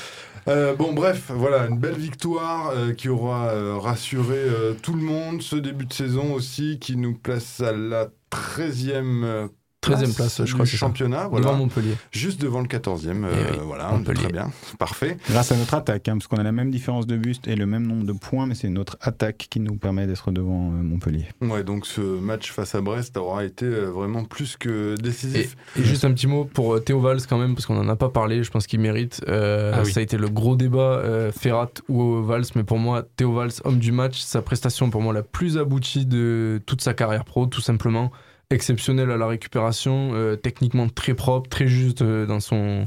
[0.48, 4.38] Euh, bon, bref, voilà, une belle victoire euh, qui aura euh, rassuré
[4.82, 5.42] tout le monde.
[5.42, 9.48] Ce début de saison aussi qui nous place à la 13e euh,
[9.82, 10.76] 13e place, je crois, du ça.
[10.76, 11.28] championnat.
[11.28, 11.46] Voilà.
[11.46, 11.94] Devant Montpellier.
[12.12, 13.24] Juste devant le 14e.
[13.24, 14.24] euh, Eh oui, voilà, Montpellier.
[14.24, 14.50] très bien.
[14.78, 15.16] Parfait.
[15.30, 17.64] Grâce à notre attaque, hein, parce qu'on a la même différence de buste et le
[17.64, 21.26] même nombre de points, mais c'est notre attaque qui nous permet d'être devant euh, Montpellier.
[21.40, 25.56] Ouais, donc ce match face à Brest aura été euh, vraiment plus que décisif.
[25.78, 27.96] et juste un petit mot pour euh, Théo Valls quand même, parce qu'on n'en a
[27.96, 29.22] pas parlé, je pense qu'il mérite.
[29.28, 29.92] Euh, Ah oui.
[29.92, 33.52] Ça a été le gros débat, euh, Ferrat ou Valls, mais pour moi, Théo Valls,
[33.64, 37.46] homme du match, sa prestation pour moi la plus aboutie de toute sa carrière pro,
[37.46, 38.10] tout simplement.
[38.50, 42.86] Exceptionnel à la récupération, euh, techniquement très propre, très juste euh, dans son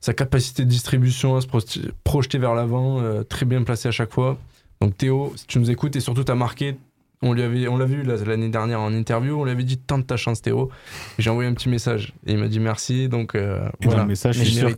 [0.00, 1.46] sa capacité de distribution à se
[2.04, 4.38] projeter vers l'avant, euh, très bien placé à chaque fois.
[4.80, 6.76] Donc Théo, si tu nous écoutes et surtout t'as marqué,
[7.22, 10.06] on lui avait, on l'a vu l'année dernière en interview, on lui avait dit tente
[10.06, 10.70] ta chance Théo.
[11.18, 13.08] J'ai envoyé un petit message et il m'a dit merci.
[13.08, 14.02] Donc Et dans voilà.
[14.02, 14.70] le message, je suis sûr.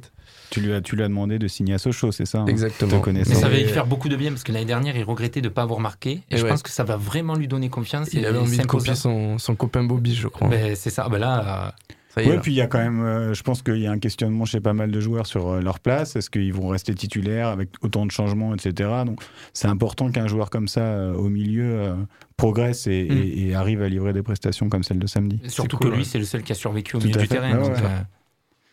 [0.51, 3.01] Tu lui as, tu lui as demandé de signer à Sochaux, c'est ça hein Exactement.
[3.01, 3.11] Te.
[3.11, 5.49] Mais ça va lui faire beaucoup de bien parce que l'année dernière, il regrettait de
[5.49, 6.23] ne pas avoir marqué.
[6.31, 6.49] Et, Et je ouais.
[6.51, 8.09] pense que ça va vraiment lui donner confiance.
[8.13, 10.49] Il et avait envie de copier son, son copain Bobby, je crois.
[10.49, 11.09] Ben, c'est ça.
[11.09, 11.71] Ben là, euh,
[12.15, 12.31] Ça y est.
[12.31, 14.45] Oui, puis il y a quand même, euh, je pense qu'il y a un questionnement
[14.45, 16.17] chez pas mal de joueurs sur euh, leur place.
[16.17, 18.91] Est-ce qu'ils vont rester titulaires avec autant de changements, etc.
[19.05, 19.21] Donc
[19.53, 21.95] c'est important qu'un joueur comme ça euh, au milieu euh,
[22.37, 23.17] progresse et, Mm.
[23.17, 25.41] et- et arrive à livrer des prestations comme celle de samedi.
[25.49, 26.09] surtout cool, que lui, ouais.
[26.09, 27.59] c'est le seul qui a survécu au Tout milieu du terrain.
[27.59, 27.69] Ouais.
[27.71, 27.89] euh,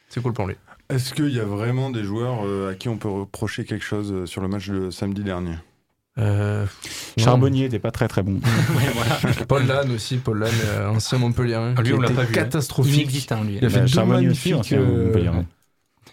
[0.09, 0.55] C'est cool pour lui.
[0.89, 4.11] Est-ce qu'il y a vraiment des joueurs euh, à qui on peut reprocher quelque chose
[4.11, 5.55] euh, sur le match de samedi dernier?
[6.19, 6.67] Euh,
[7.17, 8.39] Charbonnier n'était pas très très bon.
[8.93, 9.19] voilà.
[9.47, 11.73] Paul Lannes aussi, Paul Lannes, euh, ancien Montpellierin.
[11.75, 12.29] Ah, lui, on l'a pas vu.
[12.29, 12.33] hein.
[12.33, 13.11] Catastrophique.
[13.11, 13.25] Lui.
[13.55, 15.41] Il a fait Bah, deux Charbonnier aussi, magnifiques, euh,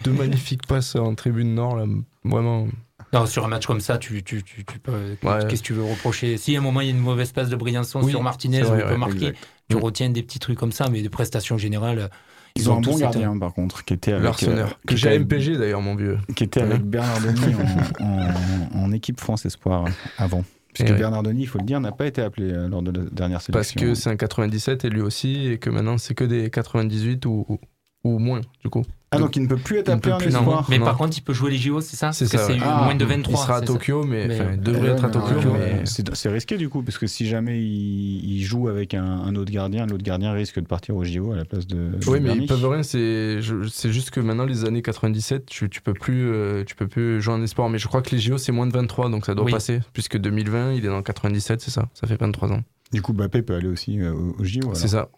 [0.05, 1.85] deux magnifiques passes en tribune nord, là.
[2.25, 2.69] Vraiment.
[3.13, 4.93] Non, sur un match comme ça, tu, tu, tu, tu peux.
[4.93, 5.41] Ouais.
[5.49, 6.37] Qu'est-ce que tu veux reprocher?
[6.39, 8.59] Si à un moment il y a une mauvaise passe de Briançon Oui, sur Martinez,
[8.61, 9.49] il peut ouais, marquer, exact.
[9.69, 9.81] tu Mm.
[9.81, 12.09] retiens des petits trucs comme ça, mais de prestations générales.
[12.57, 15.57] Ils ont un tous bon gardien par contre, qui était avec, euh, que j'ai MPG
[15.57, 16.19] d'ailleurs, mon vieux.
[16.35, 17.41] qui était avec Bernardoni
[18.01, 19.85] en, en- en équipe France Espoir
[20.19, 20.45] avant.
[20.73, 20.99] Puisque Et ouais.
[20.99, 23.53] Bernardoni, il faut le dire, n'a pas été appelé euh, lors de la dernière sélection.
[23.53, 27.27] Parce que c'est un 97 et lui aussi, et que maintenant c'est que des 98
[27.27, 27.59] ou, ou,
[28.05, 28.83] ou moins, du coup.
[29.13, 30.67] Ah, donc il ne peut plus être appelé en espoir.
[30.71, 30.85] Mais Non.
[30.85, 32.59] par contre, il peut jouer les JO, c'est ça C'est ça, c'est.
[32.63, 33.35] Ah, moins de 23.
[33.35, 35.53] Il sera à Tokyo, mais, Mais- enfin, il devrait être à Tokyo.
[35.53, 39.03] Mais- C'est c'est risqué du coup, parce que si jamais il, il joue avec un,
[39.05, 41.91] un autre gardien, l'autre gardien risque de partir au JO à la place de.
[42.07, 42.85] Oui, de mais ils peuvent rien.
[42.85, 47.21] C'est juste que maintenant, les années 97, tu, tu peux plus, euh, tu peux plus
[47.21, 47.69] jouer en espoir.
[47.69, 49.51] Mais je crois que les JO, c'est moins de 23, donc ça doit Oui.
[49.53, 49.81] passer.
[49.93, 51.89] Puisque 2020, il est dans 97, c'est ça.
[51.95, 52.63] Ça fait 23 ans.
[52.93, 54.71] Du coup, Mbappé peut aller aussi euh, au, au JO.
[54.75, 55.09] C'est ça.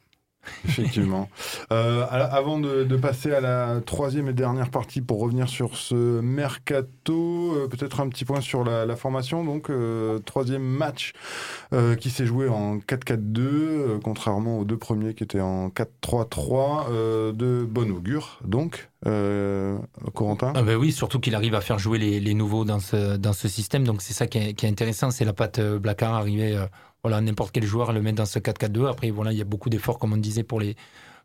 [0.69, 1.29] Effectivement.
[1.73, 7.55] Euh, avant de, passer à la troisième et dernière partie pour revenir sur ce mercato,
[7.55, 9.45] euh, peut-être un petit point sur la, formation.
[9.45, 11.13] Donc, euh, troisième match
[11.99, 13.41] qui s'est joué en 4-4-2,
[13.93, 18.39] euh, contrairement aux deux premiers qui étaient en 4-3-3, euh, de bon augure.
[18.45, 18.89] Donc,
[20.15, 20.53] Corentin?
[20.55, 23.49] Ah ben oui, surtout qu'il arrive à faire jouer les, nouveaux dans ce, dans ce
[23.49, 23.85] système.
[23.85, 26.67] Donc c'est ça qui est, intéressant, c'est la patte Blacard arriver, euh,
[27.03, 28.89] voilà, n'importe quel joueur le mettre dans ce 4-4-2.
[28.89, 30.77] Après, voilà, il y a beaucoup d'efforts, comme on disait, pour les,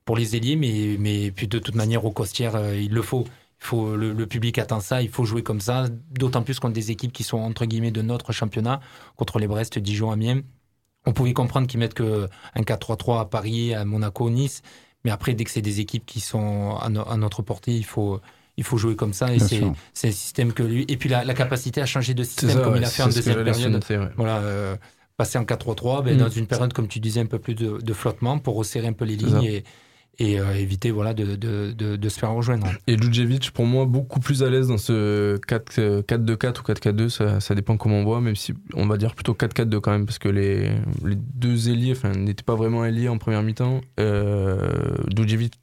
[0.06, 3.26] pour les ailiers, mais, mais puis de toute manière, au Costière, euh, il le faut.
[3.60, 6.74] Il faut le, le public attend ça, il faut jouer comme ça, d'autant plus contre
[6.76, 8.82] des équipes qui sont entre guillemets de notre championnat,
[9.16, 10.42] contre les Brest, Dijon, Amiens.
[11.08, 14.62] On pouvait comprendre qu'ils mettent que un 4-3-3 à Paris, à Monaco, Nice,
[15.04, 17.86] mais après, dès que c'est des équipes qui sont à, no- à notre portée, il
[17.86, 18.22] faut,
[18.58, 19.34] il faut jouer comme ça.
[19.34, 19.40] Et
[19.94, 20.86] c'est un système que lui.
[20.88, 23.02] Et puis la, la capacité à changer de système ça, comme ouais, il a fait
[23.04, 23.84] en deuxième période.
[23.90, 24.10] ouais.
[24.18, 24.76] Voilà, euh,
[25.18, 26.20] passer en 4-3-3, ben, Mm.
[26.20, 28.94] dans une période, comme tu disais, un peu plus de, de flottement pour resserrer un
[28.94, 29.64] peu les lignes et,
[30.20, 32.68] et euh, éviter voilà, de, de, de, se faire rejoindre.
[32.88, 37.10] Et Djudjevic, pour moi, beaucoup plus à l'aise dans ce 4 euh, 4-2-4 ou 4-4-2,
[37.10, 40.06] ça, ça dépend comment on voit, même si on va dire plutôt 4-4-2 quand même,
[40.06, 40.70] parce que les,
[41.04, 43.82] les deux ailiers n'étaient pas vraiment ailiers en première mi-temps.
[44.00, 45.54] Euh, Djudjevic,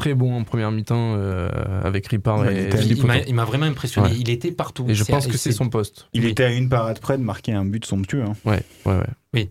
[0.00, 1.48] très bon en première mi-temps euh,
[1.84, 3.24] avec Ripard Ouais, il et Philippe Il m'a- Otto.
[3.28, 4.08] il m'a vraiment impressionné.
[4.08, 4.16] Ouais.
[4.18, 4.86] Il était partout.
[4.88, 6.08] Et je pense que c'est son poste.
[6.14, 6.30] Il Oui.
[6.30, 8.22] était à une parade près de marquer un but somptueux.
[8.24, 8.32] hein.
[8.46, 9.06] Ouais, ouais, ouais.
[9.34, 9.50] Oui.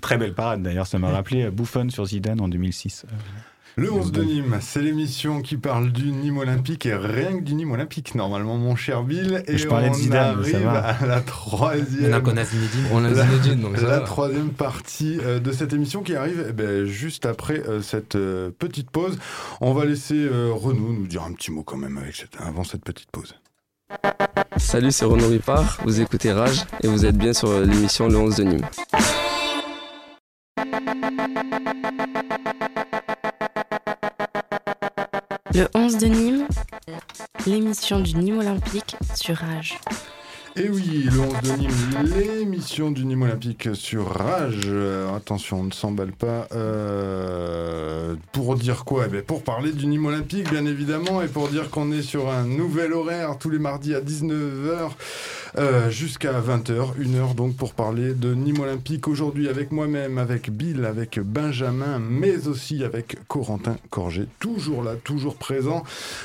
[0.00, 3.04] Très belle parade d'ailleurs, ça m'a rappelé Buffon sur Zidane en 2006.
[3.76, 7.54] Le 11 de Nîmes, c'est l'émission qui parle du Nîmes Olympique et rien que du
[7.54, 9.42] Nîmes Olympique, normalement, mon cher Bill.
[9.46, 10.78] Et Je parlais de on ça arrive va.
[10.80, 12.10] à la troisième.
[12.10, 12.84] Maintenant qu'on a Zinedine.
[12.92, 14.04] On a la, Zinedine, donc ça la va.
[14.04, 18.90] troisième partie de cette émission qui arrive eh ben, juste après euh, cette euh, petite
[18.90, 19.18] pause.
[19.62, 22.64] On va laisser euh, Renaud nous dire un petit mot quand même avec cette- avant
[22.64, 23.34] cette petite pause.
[24.58, 28.36] Salut, c'est Renaud Ripard, vous écoutez Rage et vous êtes bien sur l'émission Le 11
[28.36, 28.66] de Nîmes.
[35.54, 36.46] Le 11 de Nîmes,
[37.46, 39.78] l'émission du Nîmes Olympique sur Rage.
[40.54, 41.70] Et oui, le 11 de Nîmes,
[42.14, 44.60] l'émission du Nîmes Olympique sur Rage.
[44.66, 46.46] Euh, attention, on ne s'emballe pas.
[46.52, 49.04] Euh, pour dire quoi?
[49.06, 52.28] Eh ben, Pour parler du Nîmes Olympique, bien évidemment, et pour dire qu'on est sur
[52.28, 54.90] un nouvel horaire tous les mardis à 19h
[55.58, 56.94] euh, jusqu'à 20h.
[56.98, 61.98] Une heure donc pour parler de Nîmes Olympique aujourd'hui avec moi-même, avec Bill, avec Benjamin,
[61.98, 64.26] mais aussi avec Corentin Corget.
[64.38, 65.82] Toujours là, toujours présent.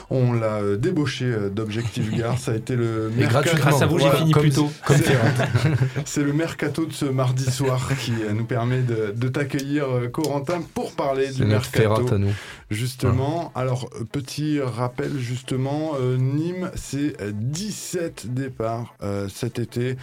[0.10, 2.40] On l'a euh, débauché euh, d'Objectif Gare.
[2.40, 3.60] Ça a été le gratuitement.
[3.60, 4.72] Grâce à vous, fini comme plus tôt.
[4.88, 5.18] c'est-
[6.06, 10.62] C'est le mercato de ce mardi soir qui nous permet de, de t'accueillir, euh, Corentin,
[10.74, 12.18] pour parler C'est du notre mercato.
[12.18, 12.32] nous.
[12.70, 19.96] Justement, alors euh, petit rappel justement, euh, Nîmes c'est euh, 17 départs euh, cet été.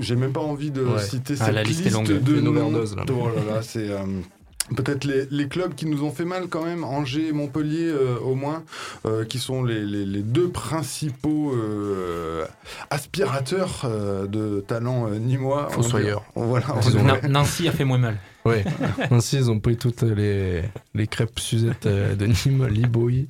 [0.00, 1.02] J'ai même pas envie de Ouais.
[1.02, 2.22] citer Ah, cette la liste est liste longue.
[2.22, 2.50] de noms.
[2.50, 3.04] overdose, là.
[3.10, 3.98] Oh là là, c'est euh,
[4.76, 8.18] Peut-être les, les clubs qui nous ont fait mal quand même, Angers et Montpellier euh,
[8.18, 8.62] au moins,
[9.06, 12.44] euh, qui sont les, les- les deux principaux euh,
[12.90, 15.68] aspirateurs euh, de talents euh, nîmois.
[15.70, 16.22] Fossoyeurs.
[16.34, 16.66] Voilà,
[17.28, 18.16] Nancy a fait moins mal.
[18.44, 18.64] Ouais.
[19.10, 20.62] Ainsi, ils ont pris toutes les,
[20.94, 23.26] les crêpes Suzette de Nîmes, Liboy.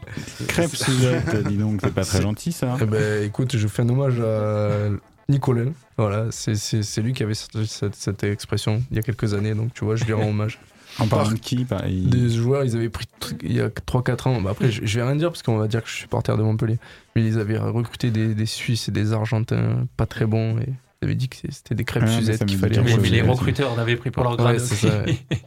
[0.46, 2.76] Crêpes Suzette, dis donc, c'est pas très gentil ça.
[2.80, 4.90] Eh ben, écoute, je fais un hommage à
[5.28, 5.62] Nicolas.
[5.96, 9.34] Voilà, c'est- c'est c'est lui qui avait cette, cette- cette expression il y a quelques
[9.34, 10.60] années, donc tu vois, je lui rends hommage.
[11.00, 13.06] En parlant de qui bah, il- Des joueurs, ils avaient pris
[13.42, 14.40] il y a 3-4 ans.
[14.40, 16.36] Bah après, je, je vais rien dire parce qu'on va dire que je suis supporter
[16.36, 16.78] de Montpellier.
[17.14, 20.58] Mais ils avaient recruté des, des Suisses et des Argentins pas très bons.
[20.58, 20.68] Et
[21.02, 22.80] ils avaient dit que c'était des crêpes Ah, Suzette qu'il fallait.
[22.82, 24.58] Mais, mais les recruteurs en avaient pris pour leur grade.
[24.58, 24.86] c'est aussi.
[24.88, 25.18] ça, ouais.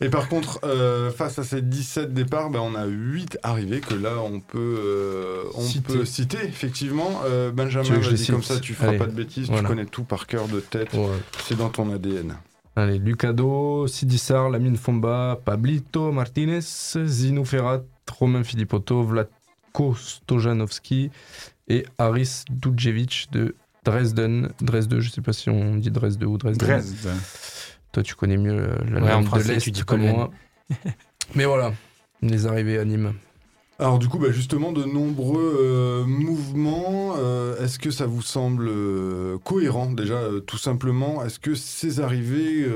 [0.00, 3.94] Et par contre, euh, face à ces 17 départs, ben, on a 8 arrivés que
[3.94, 5.92] là, on peut, euh, on Citer.
[5.92, 7.20] peut citer, effectivement.
[7.24, 8.98] Euh, Benjamin, vas-y, comme ça, tu feras Allez.
[8.98, 9.62] pas de bêtises, Voilà.
[9.62, 10.92] tu connais tout par cœur de tête.
[10.92, 11.06] Ouais.
[11.42, 12.36] C'est dans ton ADN.
[12.78, 16.60] Allez, Lucado, Sidissar, Lamine Fomba, Pablito Martinez,
[17.06, 17.82] Zino Ferrat,
[18.18, 21.10] Romain Filipotto, Vlatko Stojanovski
[21.68, 24.50] et Aris Dudjevic de Dresden.
[24.60, 26.66] Dresde, je sais pas si on dit Dresde ou Dresden.
[26.66, 27.10] Dresde.
[27.92, 30.30] Toi, tu connais mieux euh, la Ouais, en langue de l'Est le moi.
[31.34, 31.72] Mais voilà,
[32.20, 33.14] les arrivées à Nîmes.
[33.78, 38.68] Alors du coup, bah, justement, de nombreux euh, mouvements, euh, est-ce que ça vous semble
[38.68, 41.22] euh, cohérent déjà, tout simplement?
[41.24, 42.66] Est-ce que ces arrivées,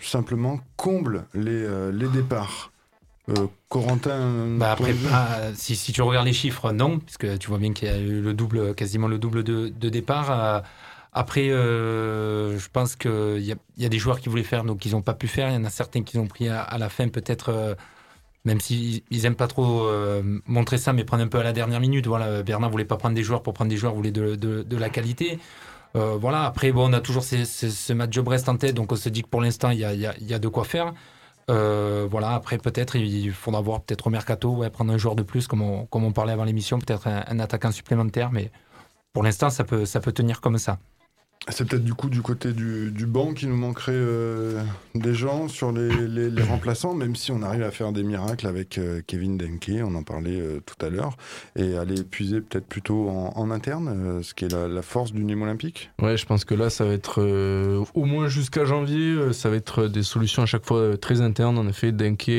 [0.00, 2.70] simplement, comblent les, les départs?
[3.68, 7.72] Corentin bah après, ah, si, si, tu regardes les chiffres, non, puisque tu vois bien
[7.72, 10.62] qu'il y a eu le double, quasiment le double de, de départ.
[11.14, 14.92] Après, euh, je pense qu'il y, y, a des joueurs qui voulaient faire, donc ils
[14.92, 15.48] n'ont pas pu faire.
[15.50, 17.76] Il y en a certains qui ont pris à, à la fin, peut-être,
[18.44, 21.52] même s'ils ils n'aiment pas trop euh, montrer ça, mais prendre un peu à la
[21.52, 22.06] dernière minute.
[22.06, 25.38] Voilà, Bernard voulait pas prendre des joueurs pour prendre des joueurs, voulait de, la qualité.
[25.94, 29.22] voilà, après, on a toujours ce match de Brest en tête, donc on se dit
[29.22, 30.92] que pour l'instant, il y a, de quoi faire.
[31.50, 35.46] Euh, voilà, après peut-être il faudra voir peut-être au mercato, prendre un joueur de plus,
[35.46, 38.50] comme on, comme parlait avant l'émission, peut-être un, attaquant supplémentaire, mais
[39.12, 40.78] pour l'instant ça peut tenir comme ça.
[41.48, 44.62] C'est peut-être du coup du côté du, banc qui nous manquerait euh,
[44.94, 49.00] des gens sur les, remplaçants, même si on arrive à faire des miracles avec euh,
[49.06, 51.16] Kevin Denke, on en parlait euh, tout à l'heure,
[51.56, 55.90] et aller puiser peut-être plutôt en, interne, ce qui est la, force du Nîmes Olympique.
[56.00, 57.20] Ouais, je pense que là, ça va être
[57.94, 61.58] au moins jusqu'à janvier, ça va être des solutions à chaque fois très internes.
[61.58, 62.30] En effet, Denke,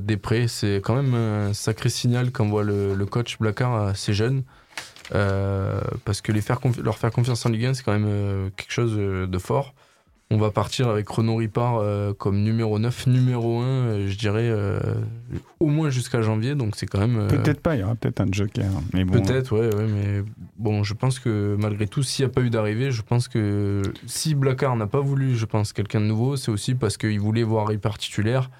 [0.00, 4.42] Després, c'est quand même un sacré signal qu'envoie le, le coach Blacard à ces jeunes.
[5.14, 8.48] Euh, parce que les faire leur faire confiance en Ligue 1, c'est quand même euh,
[8.56, 9.74] quelque chose euh, de fort.
[10.28, 14.52] On va partir avec Renaud Ripard euh, comme numéro 9, numéro 1, je dirais,
[15.60, 16.56] au moins jusqu'à janvier.
[16.56, 17.28] Donc c'est quand même.
[17.28, 18.66] Peut-être pas, il y aura peut-être un joker.
[18.92, 20.24] Mais bon, peut-être, ouais, ouais, mais
[20.58, 23.82] bon, je pense que malgré tout, s'il n'y a pas eu d'arrivée, je pense que
[24.06, 27.44] si Blacard n'a pas voulu, je pense, quelqu'un de nouveau, c'est aussi parce qu'il voulait
[27.44, 28.50] voir Ripard titulaire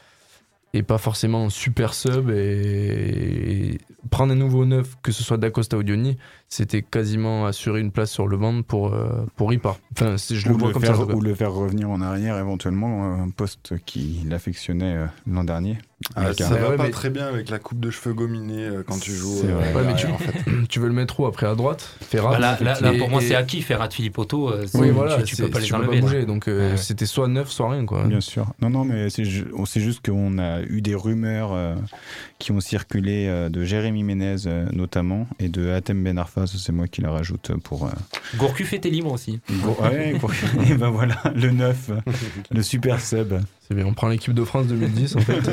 [0.77, 2.31] et pas forcément en super sub.
[2.31, 3.79] Et,
[4.11, 6.17] prendre un nouveau neuf que ce soit Dacosta ou Diony
[6.49, 9.53] c'était quasiment assurer une place sur le banc pour euh, pour
[9.93, 12.39] enfin je ou le vois le comme faire, ça ou le faire revenir en arrière
[12.39, 15.79] éventuellement un poste qui l'affectionnait euh, l'an dernier
[16.15, 16.91] ah, ça va ouais, pas mais...
[16.91, 19.95] très bien avec la coupe de cheveux gominée euh, quand tu joues euh, ouais, mais
[19.95, 20.45] tu, en fait.
[20.69, 21.97] tu, veux le mettre où après à droite?
[22.03, 25.35] Ferrat bah là, là, là, pour moi c'est acquis Ferrat Philippe Otto oui, voilà, tu,
[25.35, 28.05] tu peux pas les enlever pas bouger, donc euh, c'était soit neuf soit rien quoi
[28.05, 31.75] bien sûr non non mais c'est juste qu'on a eu des rumeurs euh,
[32.39, 36.73] qui ont circulé euh, de Jérémy Ménez euh, notamment et de Atem Ben Arfa, c'est
[36.73, 37.87] moi qui la rajoute pour.
[37.87, 37.91] Euh...
[38.37, 39.41] Gourcuff était libre aussi.
[39.51, 39.81] Gour...
[39.81, 40.15] Ouais,
[40.71, 41.91] et ben voilà, le 9,
[42.51, 43.35] le super sub.
[43.67, 45.41] C'est bien, on prend l'équipe de France 2010 en fait.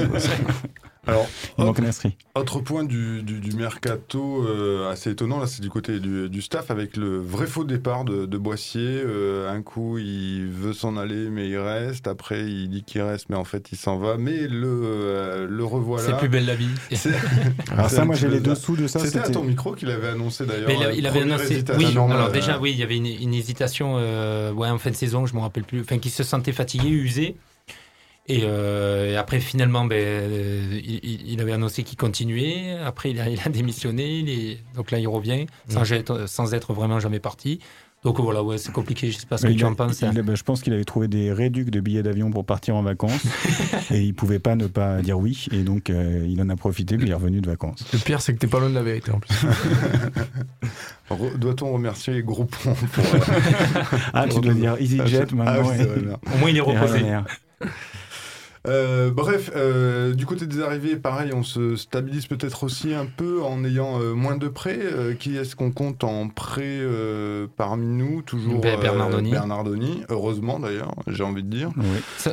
[1.05, 2.15] Alors, il manque Nasri.
[2.33, 6.41] Autre point du, du, du mercato euh, assez étonnant, là, c'est du côté du, du,
[6.41, 9.01] staff avec le vrai faux départ de, de Boissier.
[9.03, 12.07] Euh, un coup, il veut s'en aller, mais il reste.
[12.07, 14.15] Après, il dit qu'il reste, mais en fait, il s'en va.
[14.15, 16.05] Mais le, euh, le revoilà.
[16.05, 16.69] C'est plus belle la vie.
[17.71, 18.99] alors, ça, moi, j'ai les dessous de ça.
[18.99, 20.69] C'était à ton micro qu'il avait annoncé d'ailleurs.
[20.93, 21.65] Il, il, avait annoncé.
[21.77, 25.25] Oui, alors déjà, oui, il y avait une, une hésitation ouais, en fin de saison,
[25.25, 25.81] je ne me rappelle plus.
[25.81, 27.35] Enfin, qu'il se sentait fatigué, usé.
[28.27, 32.77] Et, euh, et, après, finalement, ben, euh, il, il, avait annoncé qu'il continuait.
[32.83, 34.19] Après, il a, il a démissionné.
[34.19, 35.93] Il est, donc là, il revient sans, mmh.
[35.93, 37.59] être, sans être vraiment jamais parti.
[38.03, 39.11] Donc voilà, ouais, c'est compliqué.
[39.11, 40.01] Je sais pas ce que tu en penses.
[40.01, 42.83] Il, ben, je pense qu'il avait trouvé des réducs de billets d'avion pour partir en
[42.83, 43.25] vacances
[43.91, 45.47] et il pouvait pas ne pas dire oui.
[45.51, 46.97] Et donc, euh, il en a profité.
[46.97, 47.85] Puis il est revenu de vacances.
[47.93, 49.33] Le pire, c'est que t'es pas loin de la vérité en plus.
[51.37, 53.05] Doit-on remercier Groupon pour.
[54.13, 55.71] ah, tu dois dire EasyJet ah, maintenant.
[55.71, 56.35] Ah, et...
[56.35, 57.03] Au moins, il est reposé.
[58.65, 63.43] Euh, bref, euh, du côté des arrivées, pareil, on se stabilise peut-être aussi un peu
[63.43, 64.79] en ayant euh, moins de prêts.
[64.81, 68.21] Euh, qui est-ce qu'on compte en prêt euh, parmi nous?
[68.21, 69.31] Toujours Bernardoni.
[69.31, 71.71] Bernardoni, heureusement d'ailleurs, j'ai envie de dire.
[71.75, 71.83] Oui.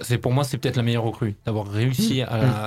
[0.03, 2.23] C'est pour moi, c'est peut-être la meilleure recrue d'avoir réussi.
[2.23, 2.67] À,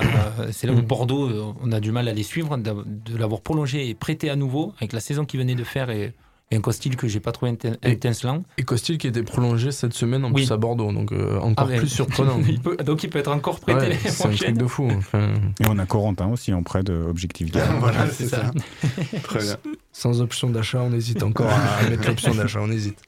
[0.52, 3.94] c'est là où Bordeaux, on a du mal à les suivre, de l'avoir prolongé et
[3.94, 6.12] prêté à nouveau avec la saison qu'il venait de faire et
[6.50, 8.44] et un Costil que j'ai pas trouvé étincelant.
[8.56, 10.42] Et, et Costil qui était prolongé cette semaine en oui.
[10.42, 12.40] plus à Bordeaux, donc euh, encore ah, plus surprenant.
[12.48, 13.88] il peut, donc il peut être encore prêté.
[13.88, 14.88] Ouais, c'est un truc de fou.
[14.90, 15.34] Enfin...
[15.60, 18.52] Et on a Corentin aussi en prêt de Objectif voilà, c'est ça.
[18.82, 19.18] ça.
[19.22, 19.56] Très bien.
[19.92, 22.98] Sans option d'achat, on hésite encore à mettre l'option d'achat, on hésite.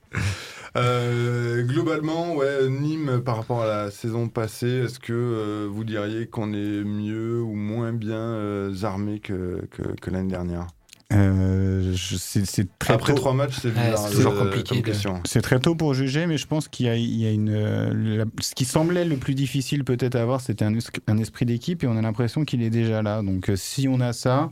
[0.76, 6.26] Euh, globalement, ouais, Nîmes par rapport à la saison passée, est-ce que euh, vous diriez
[6.26, 10.66] qu'on est mieux ou moins bien euh, armé que, que, que l'année dernière?
[11.12, 13.18] Euh, c'est très Après tôt.
[13.18, 14.82] trois matchs, c'est ouais, toujours compliqué.
[14.82, 15.20] question.
[15.24, 18.16] C'est très tôt pour juger, mais je pense qu'il y a, il y a une.
[18.16, 20.74] La, ce qui semblait le plus difficile peut-être à avoir, c'était un,
[21.06, 23.22] un, esprit d'équipe, et on a l'impression qu'il est déjà là.
[23.22, 24.50] Donc, si on a ça,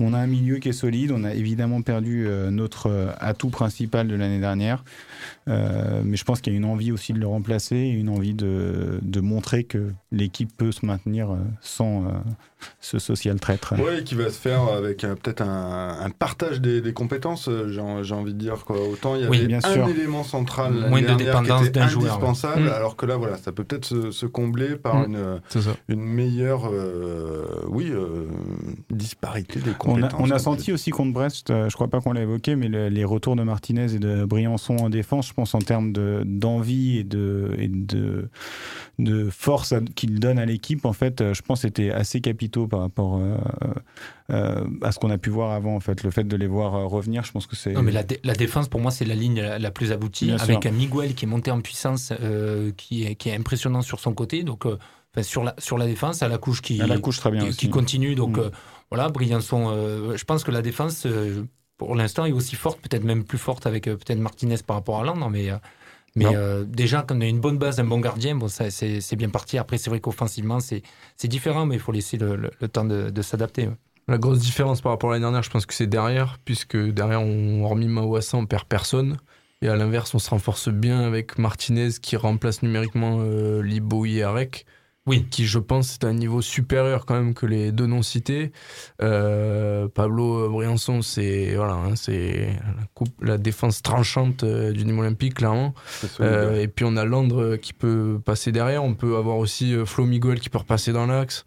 [0.00, 1.12] on a un milieu qui est solide.
[1.12, 4.84] On a évidemment perdu euh, notre atout principal de l'année dernière,
[5.48, 8.34] euh, mais je pense qu'il y a une envie aussi de le remplacer, une envie
[8.34, 11.28] de, de montrer que l'équipe peut se maintenir
[11.60, 12.04] sans
[12.80, 13.74] ce social traître.
[13.78, 15.72] Oui, qui va se faire avec peut-être un
[16.02, 18.64] un partage des, des compétences, euh, j'ai en- j'ai envie de dire.
[18.64, 18.76] Quoi.
[18.88, 19.88] Autant il y Oui, avait bien un sûr.
[19.88, 21.24] élément central Moins de qui était
[21.70, 22.10] d'un joueur, ouais.
[22.10, 22.68] indispensable, Mm.
[22.68, 25.04] alors que là, voilà, ça peut peut-être se, se combler par Mm.
[25.06, 25.38] une, euh,
[25.88, 28.26] une meilleure euh, oui, euh,
[28.90, 29.74] disparité des On a,
[30.08, 30.20] compétences.
[30.20, 32.88] on a senti aussi contre Brest, euh, je crois pas qu'on l'a évoqué, mais le-
[32.88, 36.98] les retours de Martinez et de Briançon en défense, je pense en termes de- d'envie
[36.98, 38.28] et, de, et de,
[38.98, 42.80] de force qu'ils donnent à l'équipe, en fait, euh, je pense c'était assez capitaux par
[42.80, 43.36] rapport euh,
[44.30, 45.74] euh, à ce qu'on a pu voir avant.
[45.74, 47.72] En fait, le fait de les voir revenir, je pense que c'est.
[47.72, 50.26] Non, mais la, dé- la défense, pour moi, c'est la ligne la, la plus aboutie,
[50.26, 50.70] Bien avec sûr.
[50.70, 54.12] un Miguel qui est monté en puissance, euh, qui, est, qui est impressionnant sur son
[54.12, 54.42] côté.
[54.44, 57.30] Donc, enfin, sur, la, sur la défense, à la couche qui, À la couche, très
[57.30, 58.14] bien qui, continue.
[58.14, 58.40] Donc, Mm.
[58.40, 58.50] euh,
[58.90, 59.72] voilà, Briançon,
[60.14, 61.06] je pense que la défense,
[61.86, 65.00] pour l'instant, est aussi forte, peut-être même plus forte avec euh, peut-être Martinez par rapport
[65.00, 65.28] à Landre.
[65.30, 65.56] Mais, euh,
[66.16, 69.00] mais euh, déjà, quand on a une bonne base, un bon gardien, bon, ça, c'est
[69.00, 69.58] c'est bien parti.
[69.58, 70.82] Après, c'est vrai qu'offensivement, c'est
[71.16, 73.68] c'est différent, mais il faut laisser le, le- le temps de, de s'adapter.
[74.08, 77.22] La grosse différence par rapport à l'année dernière, je pense que c'est derrière, puisque derrière,
[77.22, 79.16] on, hormis Mawassa, on perd personne.
[79.62, 84.22] Et à l'inverse, on se renforce bien avec Martinez qui remplace numériquement euh, Libo et
[84.24, 84.66] Arek.
[85.06, 85.26] Oui.
[85.30, 88.52] Qui, je pense, est à un niveau supérieur quand même que les deux noms cités.
[89.02, 95.00] Euh, Pablo Briançon, c'est voilà, hein, c'est la, coupe- la défense tranchante euh, du Nîmes
[95.00, 95.74] Olympique, clairement.
[96.20, 98.84] Euh, et puis on a Landre qui peut passer derrière.
[98.84, 101.44] On peut avoir aussi Flo Miguel qui peut repasser dans l'axe.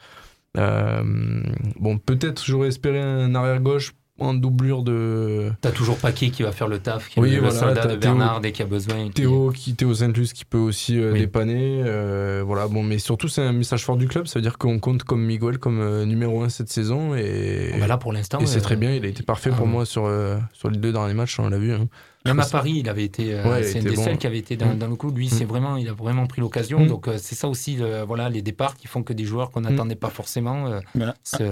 [0.58, 1.44] Euh,
[1.80, 6.52] bon, peut-être j'aurais espéré un arrière gauche en doublure de T'as toujours Paquet qui va
[6.54, 8.68] faire le taf, qui est Oui, le voilà, soldat de Théo- Bernard dès qu'il y
[8.68, 8.98] a besoin.
[8.98, 11.20] et qui- Théo qui Théo Saint-Luc qui peut aussi euh, Oui.
[11.20, 11.82] dépanner.
[11.86, 14.28] euh, voilà, bon, mais surtout c'est un message fort du club.
[14.28, 17.80] Ça veut dire qu'on compte comme Miguel comme euh, numéro 1 cette saison et Oh,
[17.80, 18.92] bah là, pour l'instant, et c'est très bien.
[18.94, 19.72] Il a été parfait ah pour ouais.
[19.72, 21.38] moi sur euh, sur les deux derniers matchs.
[21.40, 21.74] On l'a vu.
[21.74, 21.88] hein.
[22.26, 23.34] Même à Paris, il avait été.
[23.36, 24.04] euh, Ouais, c'est un était des bon.
[24.04, 24.78] seuls qui avait été dans, Mm.
[24.80, 25.12] dans le coup.
[25.12, 25.30] Lui, Mm.
[25.30, 26.80] c'est vraiment, il a vraiment pris l'occasion.
[26.80, 26.88] Mm.
[26.88, 29.62] Donc euh, c'est ça aussi, le- voilà, les départs qui font que des joueurs qu'on
[29.62, 30.66] n'attendait pas forcément.
[30.68, 31.14] euh, Voilà.
[31.24, 31.44] se-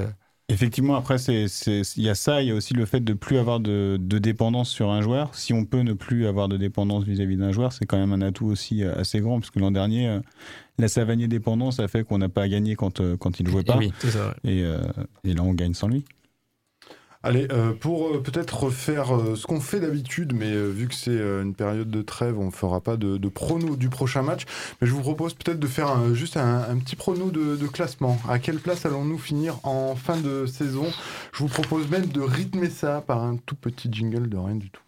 [0.50, 1.48] Effectivement, après, il
[1.98, 4.70] y a ça, il y a aussi le fait de plus avoir de, de dépendance
[4.70, 5.34] sur un joueur.
[5.34, 8.22] Si on peut ne plus avoir de dépendance vis-à-vis d'un joueur, c'est quand même un
[8.22, 10.20] atout aussi euh, assez grand, parce que l'an dernier, euh,
[10.80, 13.78] la Savanier dépendance a fait qu'on n'a pas gagné quand, euh, quand il jouait pas.
[13.78, 13.94] oui.
[14.00, 14.52] Ça, ouais.
[14.52, 14.80] Et, euh,
[15.24, 16.04] et là, on gagne sans lui.
[17.26, 21.16] Allez, euh, pour euh, peut-être refaire euh, ce qu'on fait d'habitude, mais vu que c'est
[21.16, 24.44] une période de trêve, on ne fera pas de, de prono du prochain match.
[24.82, 28.20] Mais je vous propose peut-être de faire juste un, petit prono de classement.
[28.28, 30.92] À quelle place allons-nous finir en fin de saison?
[31.32, 34.70] Je vous propose même de rythmer ça par un tout petit jingle de rien du
[34.70, 34.82] tout.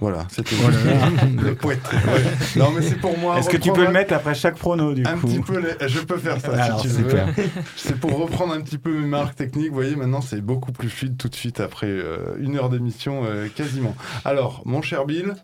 [0.00, 0.68] Voilà, c'était Oh
[1.44, 1.80] le poète.
[1.92, 2.22] Ouais.
[2.56, 3.38] Non, mais c'est pour moi.
[3.38, 5.88] Est-ce que tu peux le mettre après chaque prono, du un coup petit peu les-
[5.88, 7.18] Je peux faire ça Alors, si tu veux.
[7.76, 9.68] C'est pour reprendre un petit peu mes marques techniques.
[9.68, 13.22] Vous voyez, maintenant c'est beaucoup plus fluide tout de suite après euh, une heure d'émission
[13.24, 13.94] euh, quasiment.
[14.24, 15.34] Alors, mon cher Bill.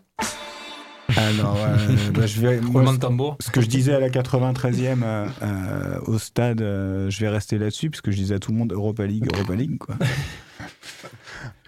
[1.15, 1.77] Alors, euh,
[2.13, 2.59] bah, je vais.
[2.61, 3.37] moi, Roulement de tambour.
[3.39, 7.57] ce que je disais à la 93e euh, euh, au stade, euh, je vais rester
[7.57, 9.95] là-dessus, parce que je disais à tout le monde Europa League, Europa League, quoi.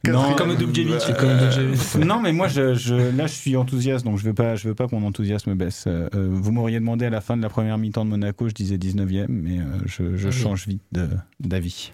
[0.04, 4.24] Quatrième, Comme Dubjevic, euh, non, mais moi, je, je- là, je suis enthousiaste, donc je
[4.24, 5.84] veux pas, je veux pas que mon enthousiasme baisse.
[5.88, 8.54] Euh, euh, vous m'auriez demandé à la fin de la première mi-temps de Monaco, je
[8.54, 10.38] disais 19e, mais euh, je, je Ah oui.
[10.42, 10.82] change vite
[11.40, 11.92] d'avis.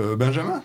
[0.00, 0.62] Euh, Benjamin?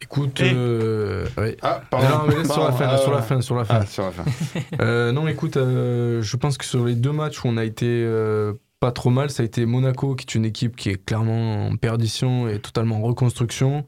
[0.00, 1.56] Écoute, Et- euh, ouais.
[1.62, 3.78] Ah, Non, mais laisse sur la Pardon, fin, ah, sur la fin, sur la fin.
[3.82, 4.24] Ah, sur la fin.
[4.80, 7.86] Euh, non, écoute, euh, je pense que sur les deux matchs où on a été
[7.86, 11.66] euh, pas trop mal, ça a été Monaco, qui est une équipe qui est clairement
[11.68, 13.86] en perdition et totalement en reconstruction.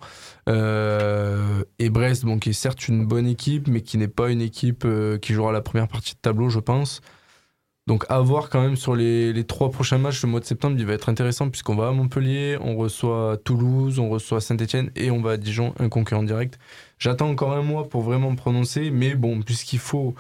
[0.49, 4.85] Euh, et Brest, qui est certes une bonne équipe, mais qui n'est pas une équipe
[4.85, 7.01] euh, qui jouera la première partie de tableau, je pense.
[7.87, 10.77] Donc à voir quand même sur les, les trois prochains matchs, le mois de septembre,
[10.79, 15.11] il va être intéressant puisqu'on va à Montpellier, on reçoit Toulouse, on reçoit Saint-Etienne et
[15.11, 16.59] on va à Dijon, un concurrent direct.
[16.99, 20.15] J'attends encore un mois pour vraiment me prononcer, mais bon, puisqu'il faut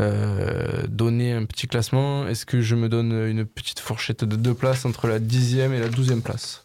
[0.00, 4.54] euh, donner un petit classement, est-ce que je me donne une petite fourchette de deux
[4.54, 6.64] places entre la dixième et la douzième place?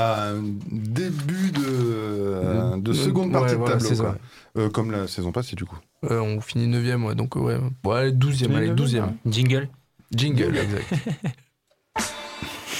[0.00, 4.04] À un début de, euh, de seconde Ouais, partie voilà, de c'est tableau.
[4.12, 4.18] ça.
[4.54, 4.62] quoi.
[4.62, 5.78] Euh, comme la saison passée, du coup.
[6.08, 9.16] Euh, On finit neuvième, ouais, donc ouais, bon, allez, douzième, allez, douzième.
[9.26, 9.68] Jingle.
[10.14, 10.94] Jingle, exact.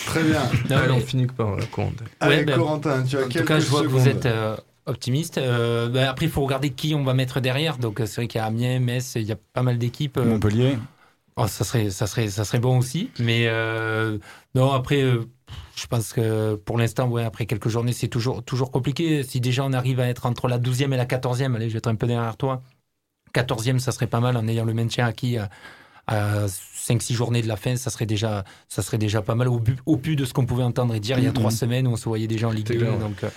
[0.07, 0.43] Très bien.
[0.71, 2.03] Non, Allez, on finit par la compte.
[2.21, 4.25] Allez, Ouais, ben, Corentin, tu as En quelques tout cas, je vois que vous êtes
[4.27, 4.57] euh,
[4.87, 5.37] optimiste.
[5.39, 7.77] Euh, ben, après, il faut regarder qui on va mettre derrière.
[7.79, 10.17] Donc, c'est vrai qu'il y a Amiens, Metz, il y a pas mal d'équipes.
[10.17, 10.79] euh, Montpellier.
[11.37, 13.11] Oh, ça, serait, ça, serait, ça serait bon aussi.
[13.19, 14.19] Mais euh,
[14.55, 15.25] non, après, euh,
[15.77, 19.23] je pense que pour l'instant, ouais, après quelques journées, c'est toujours, toujours compliqué.
[19.23, 21.79] Si déjà on arrive à être entre la 12e et la 14e, allez, je vais
[21.79, 22.63] être un peu derrière toi.
[23.35, 25.51] 14e, ça serait pas mal en ayant le maintien acquis à,
[26.07, 27.77] à 5-6 journées de la fin.
[27.77, 30.47] Ça serait déjà, ça serait déjà pas mal au, bu- au pu de ce qu'on
[30.47, 31.35] pouvait entendre et dire il y a Mhm.
[31.35, 32.81] trois semaines où on se voyait déjà en Ligue C'est 2.
[32.81, 32.99] clair, ouais.
[32.99, 33.29] Donc, euh,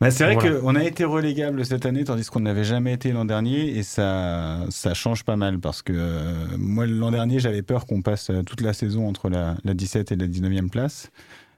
[0.00, 0.58] Bah, c'est vrai Voilà.
[0.60, 4.60] qu'on a été relégable cette année, tandis qu'on n'avait jamais été l'an dernier, et ça,
[4.70, 8.42] ça change pas mal, parce que euh, moi, l'an dernier, j'avais peur qu'on passe euh,
[8.42, 11.10] toute la saison entre la, la 17 et la 19e place.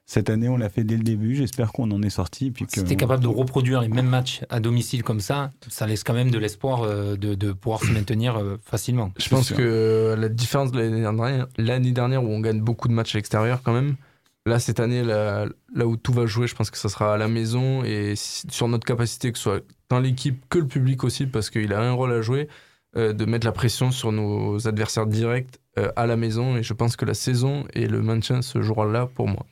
[0.04, 1.34] Cette année, on l'a fait dès le début.
[1.36, 2.50] J'espère qu'on en est sorti.
[2.50, 2.72] Puis que...
[2.72, 6.12] Si t'es capable de reproduire les mêmes matchs à domicile comme ça, ça laisse quand
[6.12, 9.12] même de l'espoir euh, de, de pouvoir se maintenir euh, facilement.
[9.16, 12.92] Je pense que la différence de l'année dernière, l'année dernière où on gagne beaucoup de
[12.92, 13.96] matchs à l'extérieur quand même,
[14.44, 17.16] là cette année, là, là où tout va jouer, je pense que ça sera à
[17.16, 21.26] la maison et sur notre capacité que ce soit dans l'équipe que le public aussi,
[21.26, 22.48] parce qu'il a un rôle à jouer,
[22.96, 26.74] euh, de mettre la pression sur nos adversaires directs euh, à la maison et je
[26.74, 29.46] pense que la saison et le maintien se jouera là pour moi.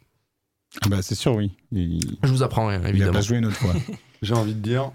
[0.82, 1.50] Ah bah, c'est sûr, oui.
[1.72, 2.18] Il...
[2.22, 3.12] Je vous apprends rien, Il a évidemment.
[3.12, 3.74] pas joué une autre fois.
[4.22, 4.92] J'ai envie de dire.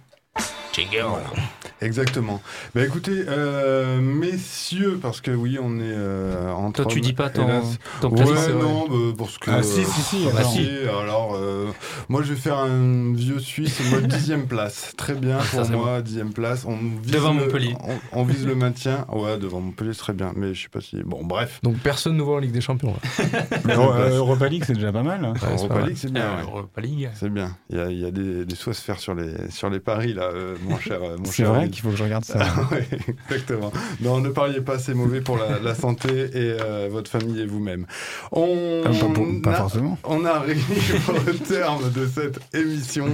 [1.86, 2.42] Exactement.
[2.74, 7.30] Bah écoutez, euh, messieurs, parce que oui, on est euh, entre Toi, tu dis pas
[7.30, 7.78] ton- hélas.
[8.02, 9.52] ton Ouais, classique, non, bah, parce que.
[9.52, 10.52] Ah, si, si, si, bah, alors.
[10.52, 10.68] si,
[11.02, 11.68] alors, euh,
[12.10, 14.94] moi, je vais faire un vieux Suisse, moi, dixième place.
[14.98, 16.66] Très bien Ça, pour moi, dixième place.
[16.68, 17.76] On vise Devant le- Montpellier.
[18.14, 19.06] On, on vise le maintien.
[19.12, 20.34] Ouais, devant Montpellier, c'est très bien.
[20.36, 20.98] Mais je sais pas si.
[21.06, 21.60] Bon, bref.
[21.64, 22.94] Donc personne ne voit en Ligue des Champions.
[23.66, 25.24] Mais, euh, Europa League, c'est déjà pas mal.
[25.24, 25.34] hein.
[25.42, 25.90] Ouais, Europa pas mal.
[25.90, 26.24] League, c'est bien.
[26.24, 26.42] Euh, ouais.
[26.44, 27.10] Europa League.
[27.16, 27.56] C'est bien.
[27.70, 29.70] Il y a, il y a des, des sous à se faire sur les, sur
[29.70, 31.00] les paris, là, euh, mon cher.
[31.04, 31.68] euh, mon cher vrai.
[31.76, 32.40] Qu'il faut que je regarde ça.
[32.72, 32.88] Ouais,
[33.30, 33.72] exactement.
[34.02, 37.46] Non, ne pariez pas, c'est mauvais pour la, la santé et euh, votre famille et
[37.46, 37.86] vous-même.
[38.32, 39.98] On, Ah, pas pour- pas a- forcément.
[40.04, 40.64] On arrive
[41.28, 43.06] au terme de cette émission.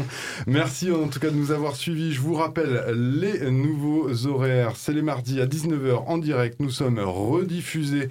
[0.47, 2.13] Merci en tout cas de nous avoir suivis.
[2.13, 4.73] Je vous rappelle les nouveaux horaires.
[4.75, 6.57] C'est les mardis à 19h en direct.
[6.59, 8.09] Nous sommes rediffusés.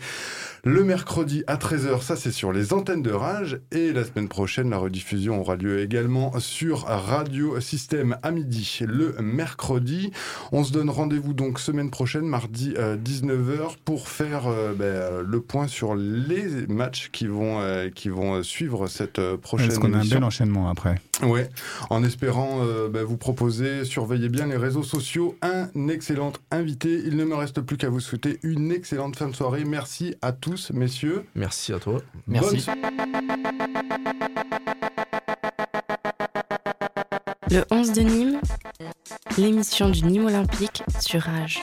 [0.65, 3.61] Le mercredi à 13h, ça c'est sur les antennes de Rage.
[3.73, 9.15] Et la semaine prochaine, la rediffusion aura lieu également sur Radio Système à midi le
[9.21, 10.11] mercredi.
[10.53, 15.41] On se donne rendez-vous donc semaine prochaine, mardi 19h, pour faire euh, ben, euh, le
[15.41, 19.93] point sur les matchs qui vont, euh, qui vont suivre cette euh, prochaine Parce qu'on
[19.93, 20.97] a un bel enchaînement après?
[21.23, 21.51] Ouais,
[21.91, 27.03] en espérant euh, bah, vous proposer, surveillez bien les réseaux sociaux, un excellent invité.
[27.05, 29.65] Il ne me reste plus qu'à vous souhaiter une excellente fin de soirée.
[29.65, 31.25] Merci à tous, messieurs.
[31.35, 32.01] Merci à toi.
[32.27, 32.61] Merci.
[32.61, 32.71] So-
[37.51, 38.41] Le 11 de Nîmes,
[39.37, 41.63] l'émission du Nîmes Olympique sur Rage.